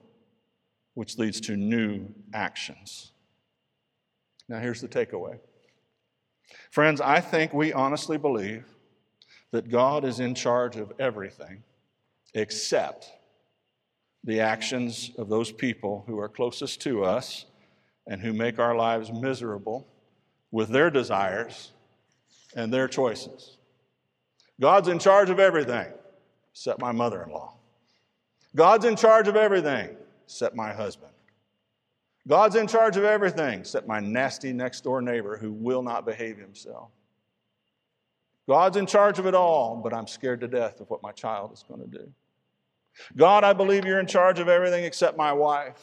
which 0.94 1.18
leads 1.18 1.40
to 1.42 1.56
new 1.56 2.08
actions. 2.34 3.13
Now, 4.54 4.60
here's 4.60 4.82
the 4.82 4.88
takeaway. 4.88 5.40
Friends, 6.70 7.02
I 7.02 7.22
think 7.22 7.56
we 7.56 7.74
honestly 7.74 8.20
believe 8.20 8.68
that 9.50 9.68
God 9.68 10.06
is 10.06 10.20
in 10.20 10.36
charge 10.36 10.76
of 10.76 10.94
everything 11.00 11.64
except 12.36 13.12
the 14.24 14.42
actions 14.42 15.10
of 15.18 15.28
those 15.28 15.52
people 15.52 16.04
who 16.06 16.20
are 16.20 16.30
closest 16.30 16.82
to 16.82 17.04
us 17.04 17.46
and 18.06 18.22
who 18.22 18.32
make 18.32 18.60
our 18.60 18.76
lives 18.76 19.12
miserable 19.12 19.88
with 20.52 20.70
their 20.70 20.92
desires 20.92 21.72
and 22.56 22.72
their 22.72 22.88
choices. 22.88 23.58
God's 24.62 24.88
in 24.88 25.00
charge 25.00 25.32
of 25.32 25.40
everything 25.40 25.92
except 26.52 26.80
my 26.80 26.92
mother 26.92 27.24
in 27.24 27.32
law. 27.32 27.56
God's 28.56 28.86
in 28.86 28.98
charge 28.98 29.28
of 29.28 29.36
everything 29.36 29.98
except 30.28 30.56
my 30.56 30.74
husband. 30.74 31.13
God's 32.28 32.56
in 32.56 32.68
charge 32.68 32.96
of 32.96 33.04
everything 33.04 33.60
except 33.60 33.88
my 33.88 34.00
nasty 34.00 34.54
next 34.54 34.82
door 34.82 35.02
neighbor 35.02 35.38
who 35.38 35.52
will 35.52 35.84
not 35.84 36.06
behave 36.06 36.38
himself. 36.38 36.90
God's 38.48 38.78
in 38.78 38.86
charge 38.86 39.20
of 39.20 39.26
it 39.26 39.36
all, 39.36 39.80
but 39.84 39.94
I'm 39.94 40.08
scared 40.08 40.42
to 40.42 40.48
death 40.48 40.80
of 40.80 40.90
what 40.90 41.04
my 41.04 41.12
child 41.12 41.54
is 41.54 41.64
going 41.68 41.82
to 41.82 41.88
do. 41.88 42.12
God, 43.16 43.44
I 43.44 43.54
believe 43.54 43.86
you're 43.86 44.00
in 44.00 44.08
charge 44.08 44.40
of 44.40 44.48
everything 44.48 44.84
except 44.84 45.18
my 45.18 45.34
wife, 45.34 45.82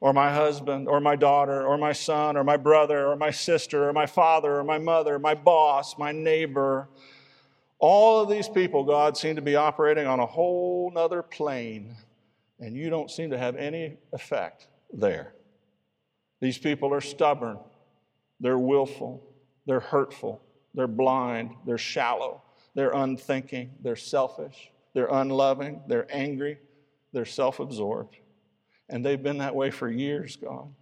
or 0.00 0.12
my 0.12 0.32
husband, 0.32 0.88
or 0.88 1.00
my 1.00 1.16
daughter, 1.16 1.66
or 1.66 1.78
my 1.78 1.92
son, 1.92 2.36
or 2.36 2.44
my 2.44 2.56
brother, 2.56 3.06
or 3.06 3.16
my 3.16 3.30
sister, 3.30 3.88
or 3.88 3.92
my 3.92 4.06
father, 4.06 4.58
or 4.58 4.64
my 4.64 4.78
mother, 4.78 5.18
my 5.18 5.34
boss, 5.34 5.98
my 5.98 6.12
neighbor. 6.12 6.88
All 7.78 8.20
of 8.20 8.28
these 8.28 8.48
people, 8.48 8.84
God, 8.84 9.16
seem 9.16 9.36
to 9.36 9.42
be 9.42 9.56
operating 9.56 10.06
on 10.06 10.20
a 10.20 10.26
whole 10.26 10.90
nother 10.94 11.22
plane, 11.22 11.94
and 12.58 12.76
you 12.76 12.88
don't 12.88 13.10
seem 13.10 13.30
to 13.30 13.38
have 13.38 13.56
any 13.56 13.98
effect 14.12 14.68
there. 14.92 15.35
These 16.46 16.58
people 16.58 16.94
are 16.94 17.00
stubborn, 17.00 17.58
they're 18.38 18.56
willful, 18.56 19.20
they're 19.66 19.80
hurtful, 19.80 20.40
they're 20.74 20.86
blind, 20.86 21.50
they're 21.66 21.76
shallow, 21.76 22.40
they're 22.76 22.92
unthinking, 22.92 23.72
they're 23.82 23.96
selfish, 23.96 24.70
they're 24.94 25.08
unloving, 25.10 25.80
they're 25.88 26.06
angry, 26.08 26.58
they're 27.12 27.24
self 27.24 27.58
absorbed. 27.58 28.18
And 28.88 29.04
they've 29.04 29.20
been 29.20 29.38
that 29.38 29.56
way 29.56 29.72
for 29.72 29.90
years, 29.90 30.36
God. 30.36 30.72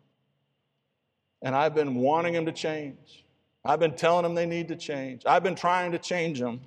And 1.40 1.54
I've 1.54 1.74
been 1.74 1.94
wanting 1.94 2.34
them 2.34 2.44
to 2.44 2.52
change. 2.52 3.24
I've 3.64 3.80
been 3.80 3.96
telling 3.96 4.24
them 4.24 4.34
they 4.34 4.44
need 4.44 4.68
to 4.68 4.76
change. 4.76 5.22
I've 5.24 5.42
been 5.42 5.54
trying 5.54 5.92
to 5.92 5.98
change 5.98 6.40
them. 6.40 6.60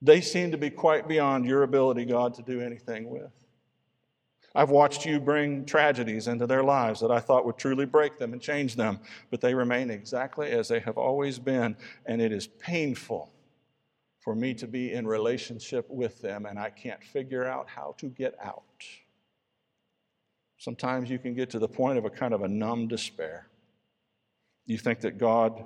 They 0.00 0.20
seem 0.20 0.52
to 0.52 0.58
be 0.58 0.70
quite 0.70 1.08
beyond 1.08 1.44
your 1.44 1.64
ability, 1.64 2.04
God, 2.04 2.34
to 2.34 2.42
do 2.42 2.60
anything 2.60 3.10
with. 3.10 3.32
I've 4.54 4.70
watched 4.70 5.06
you 5.06 5.20
bring 5.20 5.64
tragedies 5.64 6.26
into 6.26 6.46
their 6.46 6.64
lives 6.64 7.00
that 7.00 7.12
I 7.12 7.20
thought 7.20 7.46
would 7.46 7.56
truly 7.56 7.86
break 7.86 8.18
them 8.18 8.32
and 8.32 8.42
change 8.42 8.74
them, 8.74 8.98
but 9.30 9.40
they 9.40 9.54
remain 9.54 9.90
exactly 9.90 10.50
as 10.50 10.68
they 10.68 10.80
have 10.80 10.98
always 10.98 11.38
been, 11.38 11.76
and 12.06 12.20
it 12.20 12.32
is 12.32 12.48
painful 12.48 13.32
for 14.18 14.34
me 14.34 14.52
to 14.54 14.66
be 14.66 14.92
in 14.92 15.06
relationship 15.06 15.88
with 15.88 16.20
them, 16.20 16.46
and 16.46 16.58
I 16.58 16.70
can't 16.70 17.02
figure 17.02 17.46
out 17.46 17.68
how 17.68 17.94
to 17.98 18.08
get 18.08 18.34
out. 18.42 18.84
Sometimes 20.58 21.08
you 21.08 21.18
can 21.18 21.32
get 21.32 21.48
to 21.50 21.58
the 21.58 21.68
point 21.68 21.96
of 21.96 22.04
a 22.04 22.10
kind 22.10 22.34
of 22.34 22.42
a 22.42 22.48
numb 22.48 22.88
despair. 22.88 23.46
You 24.66 24.76
think 24.78 25.00
that 25.00 25.16
God, 25.16 25.64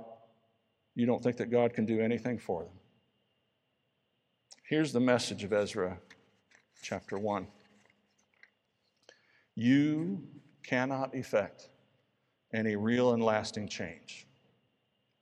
you 0.94 1.04
don't 1.04 1.22
think 1.22 1.38
that 1.38 1.50
God 1.50 1.72
can 1.72 1.84
do 1.84 2.00
anything 2.00 2.38
for 2.38 2.62
them. 2.62 2.72
Here's 4.62 4.92
the 4.92 5.00
message 5.00 5.42
of 5.42 5.52
Ezra 5.52 5.98
chapter 6.80 7.18
1. 7.18 7.46
You 9.56 10.22
cannot 10.62 11.14
effect 11.14 11.68
any 12.52 12.76
real 12.76 13.12
and 13.12 13.22
lasting 13.22 13.68
change 13.68 14.26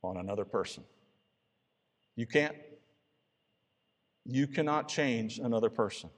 on 0.02 0.16
another 0.16 0.44
person. 0.44 0.84
You 2.16 2.26
can't. 2.26 2.56
You 4.24 4.46
cannot 4.46 4.88
change 4.88 5.38
another 5.38 5.70
person. 5.70 6.10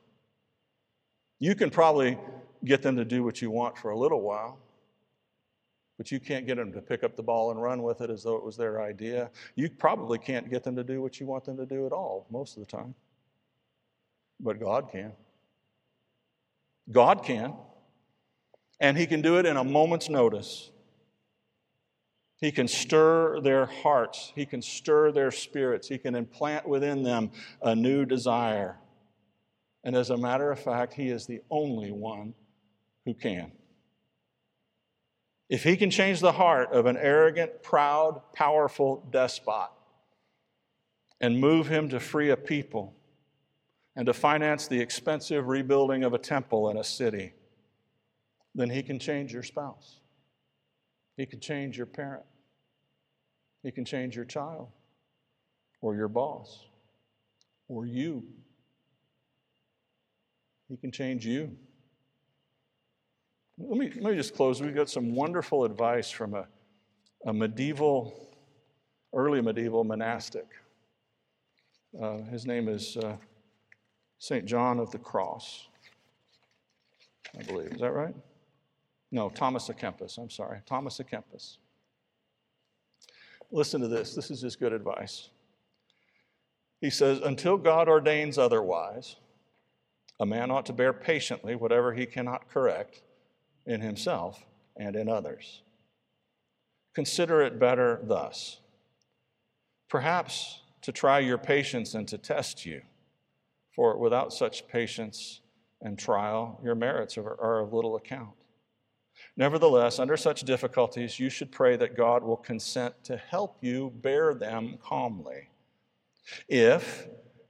You 1.38 1.54
can 1.54 1.70
probably 1.70 2.18
get 2.64 2.82
them 2.82 2.96
to 2.96 3.04
do 3.04 3.22
what 3.22 3.40
you 3.40 3.50
want 3.50 3.78
for 3.78 3.90
a 3.90 3.98
little 3.98 4.20
while, 4.20 4.58
but 5.96 6.10
you 6.10 6.20
can't 6.20 6.46
get 6.46 6.56
them 6.56 6.72
to 6.72 6.80
pick 6.80 7.04
up 7.04 7.16
the 7.16 7.22
ball 7.22 7.50
and 7.50 7.60
run 7.60 7.82
with 7.82 8.00
it 8.00 8.10
as 8.10 8.22
though 8.22 8.36
it 8.36 8.44
was 8.44 8.56
their 8.56 8.82
idea. 8.82 9.30
You 9.54 9.70
probably 9.70 10.18
can't 10.18 10.50
get 10.50 10.62
them 10.62 10.76
to 10.76 10.84
do 10.84 11.00
what 11.00 11.20
you 11.20 11.26
want 11.26 11.44
them 11.44 11.56
to 11.56 11.66
do 11.66 11.86
at 11.86 11.92
all 11.92 12.26
most 12.30 12.56
of 12.56 12.66
the 12.66 12.70
time, 12.70 12.94
but 14.40 14.60
God 14.60 14.90
can. 14.90 15.12
God 16.90 17.22
can. 17.22 17.54
And 18.84 18.98
He 18.98 19.06
can 19.06 19.22
do 19.22 19.38
it 19.38 19.46
in 19.46 19.56
a 19.56 19.64
moment's 19.64 20.10
notice. 20.10 20.70
He 22.36 22.52
can 22.52 22.68
stir 22.68 23.40
their 23.40 23.64
hearts. 23.64 24.30
He 24.34 24.44
can 24.44 24.60
stir 24.60 25.10
their 25.10 25.30
spirits. 25.30 25.88
He 25.88 25.96
can 25.96 26.14
implant 26.14 26.68
within 26.68 27.02
them 27.02 27.30
a 27.62 27.74
new 27.74 28.04
desire. 28.04 28.76
And 29.84 29.96
as 29.96 30.10
a 30.10 30.18
matter 30.18 30.52
of 30.52 30.58
fact, 30.58 30.92
He 30.92 31.08
is 31.08 31.24
the 31.24 31.40
only 31.50 31.92
one 31.92 32.34
who 33.06 33.14
can. 33.14 33.52
If 35.48 35.64
He 35.64 35.78
can 35.78 35.88
change 35.88 36.20
the 36.20 36.32
heart 36.32 36.70
of 36.70 36.84
an 36.84 36.98
arrogant, 36.98 37.62
proud, 37.62 38.20
powerful 38.34 39.02
despot 39.10 39.70
and 41.22 41.40
move 41.40 41.68
him 41.68 41.88
to 41.88 41.98
free 41.98 42.28
a 42.28 42.36
people 42.36 42.92
and 43.96 44.04
to 44.04 44.12
finance 44.12 44.68
the 44.68 44.80
expensive 44.82 45.46
rebuilding 45.46 46.04
of 46.04 46.12
a 46.12 46.18
temple 46.18 46.68
in 46.68 46.76
a 46.76 46.84
city, 46.84 47.32
then 48.54 48.70
He 48.70 48.82
can 48.82 48.98
change 48.98 49.32
your 49.32 49.42
spouse. 49.42 49.96
He 51.16 51.26
can 51.26 51.40
change 51.40 51.76
your 51.76 51.86
parent. 51.86 52.24
He 53.62 53.70
can 53.70 53.84
change 53.84 54.14
your 54.14 54.24
child 54.24 54.68
or 55.80 55.94
your 55.94 56.08
boss 56.08 56.66
or 57.68 57.86
you. 57.86 58.24
He 60.68 60.76
can 60.76 60.90
change 60.90 61.26
you. 61.26 61.56
Let 63.58 63.78
me, 63.78 63.92
let 64.00 64.12
me 64.12 64.16
just 64.16 64.34
close. 64.34 64.60
We've 64.60 64.74
got 64.74 64.90
some 64.90 65.14
wonderful 65.14 65.64
advice 65.64 66.10
from 66.10 66.34
a, 66.34 66.46
a 67.26 67.32
medieval, 67.32 68.34
early 69.12 69.40
medieval 69.40 69.84
monastic. 69.84 70.46
Uh, 72.00 72.22
his 72.22 72.46
name 72.46 72.68
is 72.68 72.96
uh, 72.96 73.16
St. 74.18 74.44
John 74.44 74.80
of 74.80 74.90
the 74.90 74.98
Cross, 74.98 75.68
I 77.38 77.42
believe. 77.44 77.72
Is 77.72 77.80
that 77.80 77.92
right? 77.92 78.14
No, 79.14 79.30
Thomas 79.30 79.68
à 79.68 79.78
Kempis. 79.78 80.18
I'm 80.18 80.28
sorry. 80.28 80.58
Thomas 80.66 80.98
à 80.98 81.08
Kempis. 81.08 81.58
Listen 83.52 83.80
to 83.80 83.86
this. 83.86 84.12
This 84.12 84.28
is 84.28 84.40
just 84.40 84.58
good 84.58 84.72
advice. 84.72 85.30
He 86.80 86.90
says, 86.90 87.20
Until 87.20 87.56
God 87.56 87.88
ordains 87.88 88.38
otherwise, 88.38 89.14
a 90.18 90.26
man 90.26 90.50
ought 90.50 90.66
to 90.66 90.72
bear 90.72 90.92
patiently 90.92 91.54
whatever 91.54 91.94
he 91.94 92.06
cannot 92.06 92.50
correct 92.50 93.02
in 93.66 93.80
himself 93.80 94.44
and 94.76 94.96
in 94.96 95.08
others. 95.08 95.62
Consider 96.92 97.40
it 97.40 97.60
better 97.60 98.00
thus. 98.02 98.58
Perhaps 99.88 100.62
to 100.82 100.90
try 100.90 101.20
your 101.20 101.38
patience 101.38 101.94
and 101.94 102.08
to 102.08 102.18
test 102.18 102.66
you, 102.66 102.82
for 103.76 103.96
without 103.96 104.32
such 104.32 104.66
patience 104.66 105.40
and 105.80 105.96
trial, 105.96 106.60
your 106.64 106.74
merits 106.74 107.16
are 107.16 107.60
of 107.60 107.72
little 107.72 107.94
account. 107.94 108.34
Nevertheless, 109.36 109.98
under 109.98 110.16
such 110.16 110.42
difficulties, 110.42 111.18
you 111.18 111.28
should 111.28 111.50
pray 111.50 111.76
that 111.76 111.96
God 111.96 112.22
will 112.22 112.36
consent 112.36 112.94
to 113.04 113.16
help 113.16 113.56
you 113.60 113.90
bear 113.96 114.32
them 114.32 114.78
calmly. 114.82 115.48
If, 116.48 117.08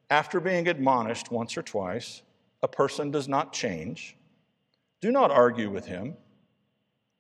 after 0.09 0.41
being 0.41 0.69
admonished 0.69 1.31
once 1.31 1.57
or 1.57 1.63
twice, 1.63 2.23
a 2.63 2.69
person 2.69 3.11
does 3.11 3.29
not 3.29 3.53
change, 3.53 4.17
do 5.03 5.13
not 5.13 5.31
argue 5.31 5.71
with 5.71 5.85
him, 5.85 6.17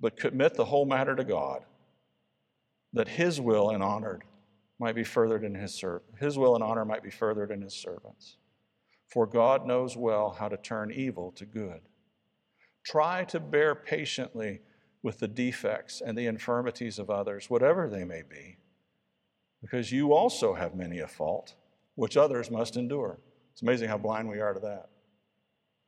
but 0.01 0.17
commit 0.17 0.55
the 0.55 0.65
whole 0.65 0.87
matter 0.87 1.15
to 1.15 1.25
God, 1.25 1.65
that 2.95 3.09
his 3.09 3.41
will 3.41 3.71
and 3.71 3.83
honored 3.83 4.25
might 4.79 4.95
be 4.95 5.05
furthered 5.05 5.45
in 5.45 5.55
his 5.55 5.75
ser- 5.75 6.03
his 6.19 6.39
will 6.39 6.55
and 6.55 6.65
honor 6.65 6.85
might 6.85 7.03
be 7.03 7.11
furthered 7.11 7.51
in 7.51 7.61
his 7.61 7.75
servants. 7.75 8.39
For 9.09 9.27
God 9.27 9.67
knows 9.67 9.97
well 9.97 10.31
how 10.31 10.49
to 10.49 10.57
turn 10.57 10.91
evil 10.91 11.31
to 11.33 11.45
good. 11.45 11.83
Try 12.85 13.24
to 13.24 13.41
bear 13.41 13.74
patiently 13.74 14.61
with 15.03 15.18
the 15.18 15.28
defects 15.28 16.01
and 16.01 16.16
the 16.16 16.26
infirmities 16.26 16.99
of 16.99 17.11
others, 17.11 17.51
whatever 17.51 17.89
they 17.89 18.05
may 18.05 18.22
be, 18.22 18.59
because 19.61 19.91
you 19.91 20.12
also 20.12 20.55
have 20.55 20.74
many 20.74 20.99
a 20.99 21.09
fault, 21.09 21.55
which 21.95 22.16
others 22.16 22.51
must 22.51 22.76
endure. 22.76 23.18
It's 23.53 23.62
amazing 23.62 23.89
how 23.89 23.99
blind 23.99 24.28
we 24.28 24.41
are 24.41 24.53
to 24.53 24.61
that. 24.61 24.91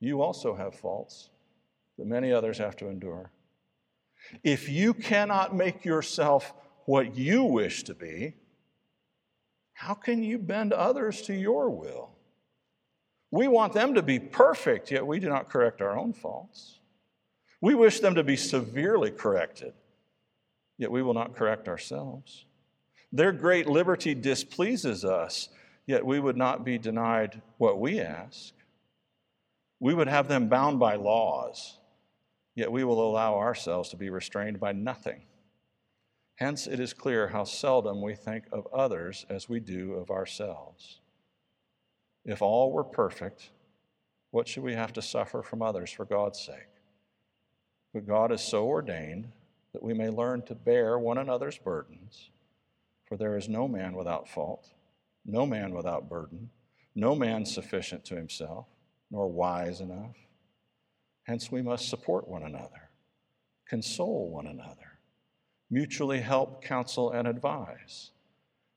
You 0.01 0.23
also 0.23 0.55
have 0.55 0.75
faults 0.75 1.31
that 1.99 2.07
many 2.07 2.33
others 2.33 2.59
have 2.59 2.77
to 2.77 2.89
endure. 2.89 3.31
If 4.43 4.69
you 4.69 4.95
cannot 4.95 5.55
make 5.55 5.85
yourself 5.85 6.53
what 6.87 7.17
you 7.17 7.45
wish 7.45 7.85
to 7.85 7.95
be, 7.95 8.35
how 9.75 9.95
can 9.95 10.23
you 10.23 10.39
bend 10.39 10.73
others 10.73 11.23
to 11.23 11.35
your 11.35 11.69
will? 11.71 12.11
We 13.31 13.49
want 13.49 13.73
them 13.73 13.95
to 13.95 14.03
be 14.03 14.19
perfect, 14.19 14.91
yet 14.91 15.07
we 15.07 15.21
do 15.21 15.29
not 15.29 15.51
correct 15.51 15.83
our 15.83 15.99
own 15.99 16.13
faults. 16.13 16.81
We 17.61 17.75
wish 17.75 18.01
them 18.01 18.15
to 18.17 18.25
be 18.25 18.37
severely 18.37 19.11
corrected, 19.11 19.73
yet 20.79 20.91
we 20.91 21.03
will 21.03 21.15
not 21.15 21.37
correct 21.37 21.69
ourselves. 21.69 22.45
Their 23.13 23.33
great 23.33 23.67
liberty 23.67 24.15
displeases 24.15 25.05
us, 25.05 25.49
yet 25.87 26.05
we 26.05 26.21
would 26.21 26.37
not 26.37 26.65
be 26.65 26.79
denied 26.79 27.41
what 27.59 27.81
we 27.81 28.01
ask. 28.01 28.53
We 29.81 29.95
would 29.95 30.09
have 30.09 30.29
them 30.29 30.49
bound 30.49 30.79
by 30.79 30.97
laws, 30.97 31.79
yet 32.55 32.73
we 32.73 32.85
will 32.85 33.09
allow 33.09 33.37
ourselves 33.37 33.91
to 33.91 33.97
be 33.97 34.11
restrained 34.11 34.61
by 34.61 34.73
nothing. 34.73 35.23
Hence, 36.37 36.67
it 36.67 36.81
is 36.81 36.93
clear 36.93 37.29
how 37.29 37.45
seldom 37.45 38.03
we 38.03 38.15
think 38.15 38.45
of 38.53 38.67
others 38.73 39.25
as 39.31 39.49
we 39.49 39.61
do 39.61 39.95
of 39.95 40.11
ourselves. 40.11 41.01
If 42.27 42.43
all 42.43 42.73
were 42.73 42.85
perfect, 42.85 43.51
what 44.31 44.47
should 44.47 44.63
we 44.63 44.75
have 44.75 44.93
to 44.95 45.03
suffer 45.03 45.43
from 45.43 45.63
others 45.63 45.91
for 45.91 46.05
God's 46.05 46.39
sake? 46.39 46.76
But 47.97 48.07
God 48.07 48.31
is 48.31 48.43
so 48.43 48.67
ordained 48.67 49.33
that 49.73 49.83
we 49.83 49.95
may 49.95 50.11
learn 50.11 50.43
to 50.43 50.55
bear 50.55 50.99
one 50.99 51.17
another's 51.17 51.57
burdens. 51.57 52.29
For 53.07 53.17
there 53.17 53.39
is 53.39 53.49
no 53.49 53.67
man 53.67 53.97
without 53.97 54.29
fault, 54.29 54.69
no 55.25 55.47
man 55.47 55.73
without 55.73 56.07
burden, 56.07 56.51
no 56.95 57.15
man 57.15 57.47
sufficient 57.47 58.05
to 58.05 58.15
himself, 58.15 58.67
nor 59.11 59.29
wise 59.29 59.81
enough. 59.81 60.15
Hence, 61.23 61.51
we 61.51 61.63
must 61.63 61.89
support 61.89 62.29
one 62.29 62.43
another, 62.43 62.91
console 63.67 64.29
one 64.29 64.47
another, 64.47 64.99
mutually 65.71 66.21
help, 66.21 66.63
counsel, 66.63 67.13
and 67.13 67.27
advise. 67.27 68.11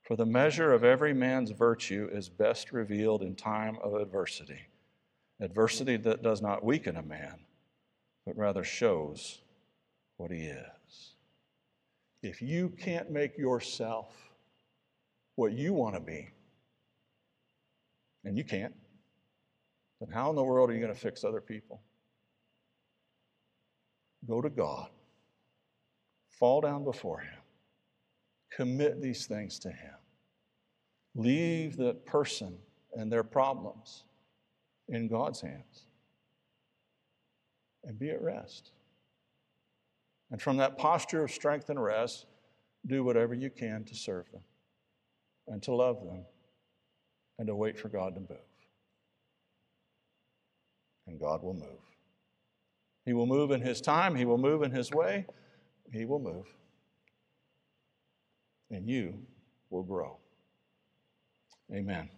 For 0.00 0.16
the 0.16 0.24
measure 0.24 0.72
of 0.72 0.82
every 0.82 1.12
man's 1.12 1.50
virtue 1.50 2.08
is 2.10 2.30
best 2.30 2.72
revealed 2.72 3.20
in 3.20 3.34
time 3.34 3.76
of 3.84 3.92
adversity, 3.92 4.68
adversity 5.40 5.98
that 5.98 6.22
does 6.22 6.40
not 6.40 6.64
weaken 6.64 6.96
a 6.96 7.02
man 7.02 7.40
but 8.30 8.40
rather 8.40 8.62
shows 8.62 9.40
what 10.16 10.30
he 10.30 10.44
is. 10.44 11.14
If 12.22 12.40
you 12.40 12.68
can't 12.68 13.10
make 13.10 13.36
yourself 13.36 14.14
what 15.34 15.50
you 15.50 15.74
want 15.74 15.96
to 15.96 16.00
be, 16.00 16.28
and 18.22 18.38
you 18.38 18.44
can't, 18.44 18.72
then 19.98 20.10
how 20.10 20.30
in 20.30 20.36
the 20.36 20.44
world 20.44 20.70
are 20.70 20.74
you 20.74 20.80
going 20.80 20.94
to 20.94 21.00
fix 21.00 21.24
other 21.24 21.40
people? 21.40 21.82
Go 24.28 24.40
to 24.40 24.48
God, 24.48 24.90
fall 26.28 26.60
down 26.60 26.84
before 26.84 27.18
Him, 27.18 27.40
commit 28.52 29.02
these 29.02 29.26
things 29.26 29.58
to 29.60 29.70
Him. 29.70 29.94
Leave 31.16 31.76
the 31.76 31.94
person 31.94 32.56
and 32.94 33.10
their 33.10 33.24
problems 33.24 34.04
in 34.88 35.08
God's 35.08 35.40
hands 35.40 35.86
and 37.84 37.98
be 37.98 38.10
at 38.10 38.22
rest. 38.22 38.72
And 40.30 40.40
from 40.40 40.58
that 40.58 40.78
posture 40.78 41.24
of 41.24 41.30
strength 41.30 41.70
and 41.70 41.82
rest, 41.82 42.26
do 42.86 43.04
whatever 43.04 43.34
you 43.34 43.50
can 43.50 43.84
to 43.84 43.94
serve 43.94 44.30
them 44.32 44.42
and 45.48 45.62
to 45.64 45.74
love 45.74 46.04
them 46.04 46.24
and 47.38 47.48
to 47.48 47.54
wait 47.54 47.78
for 47.78 47.88
God 47.88 48.14
to 48.14 48.20
move. 48.20 48.38
And 51.06 51.18
God 51.18 51.42
will 51.42 51.54
move. 51.54 51.80
He 53.04 53.12
will 53.12 53.26
move 53.26 53.50
in 53.50 53.60
His 53.60 53.80
time, 53.80 54.14
He 54.14 54.24
will 54.24 54.38
move 54.38 54.62
in 54.62 54.70
His 54.70 54.90
way, 54.92 55.26
He 55.92 56.04
will 56.04 56.20
move. 56.20 56.46
And 58.70 58.88
you 58.88 59.18
will 59.70 59.82
grow. 59.82 60.18
Amen. 61.74 62.08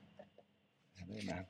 Amen. 1.11 1.47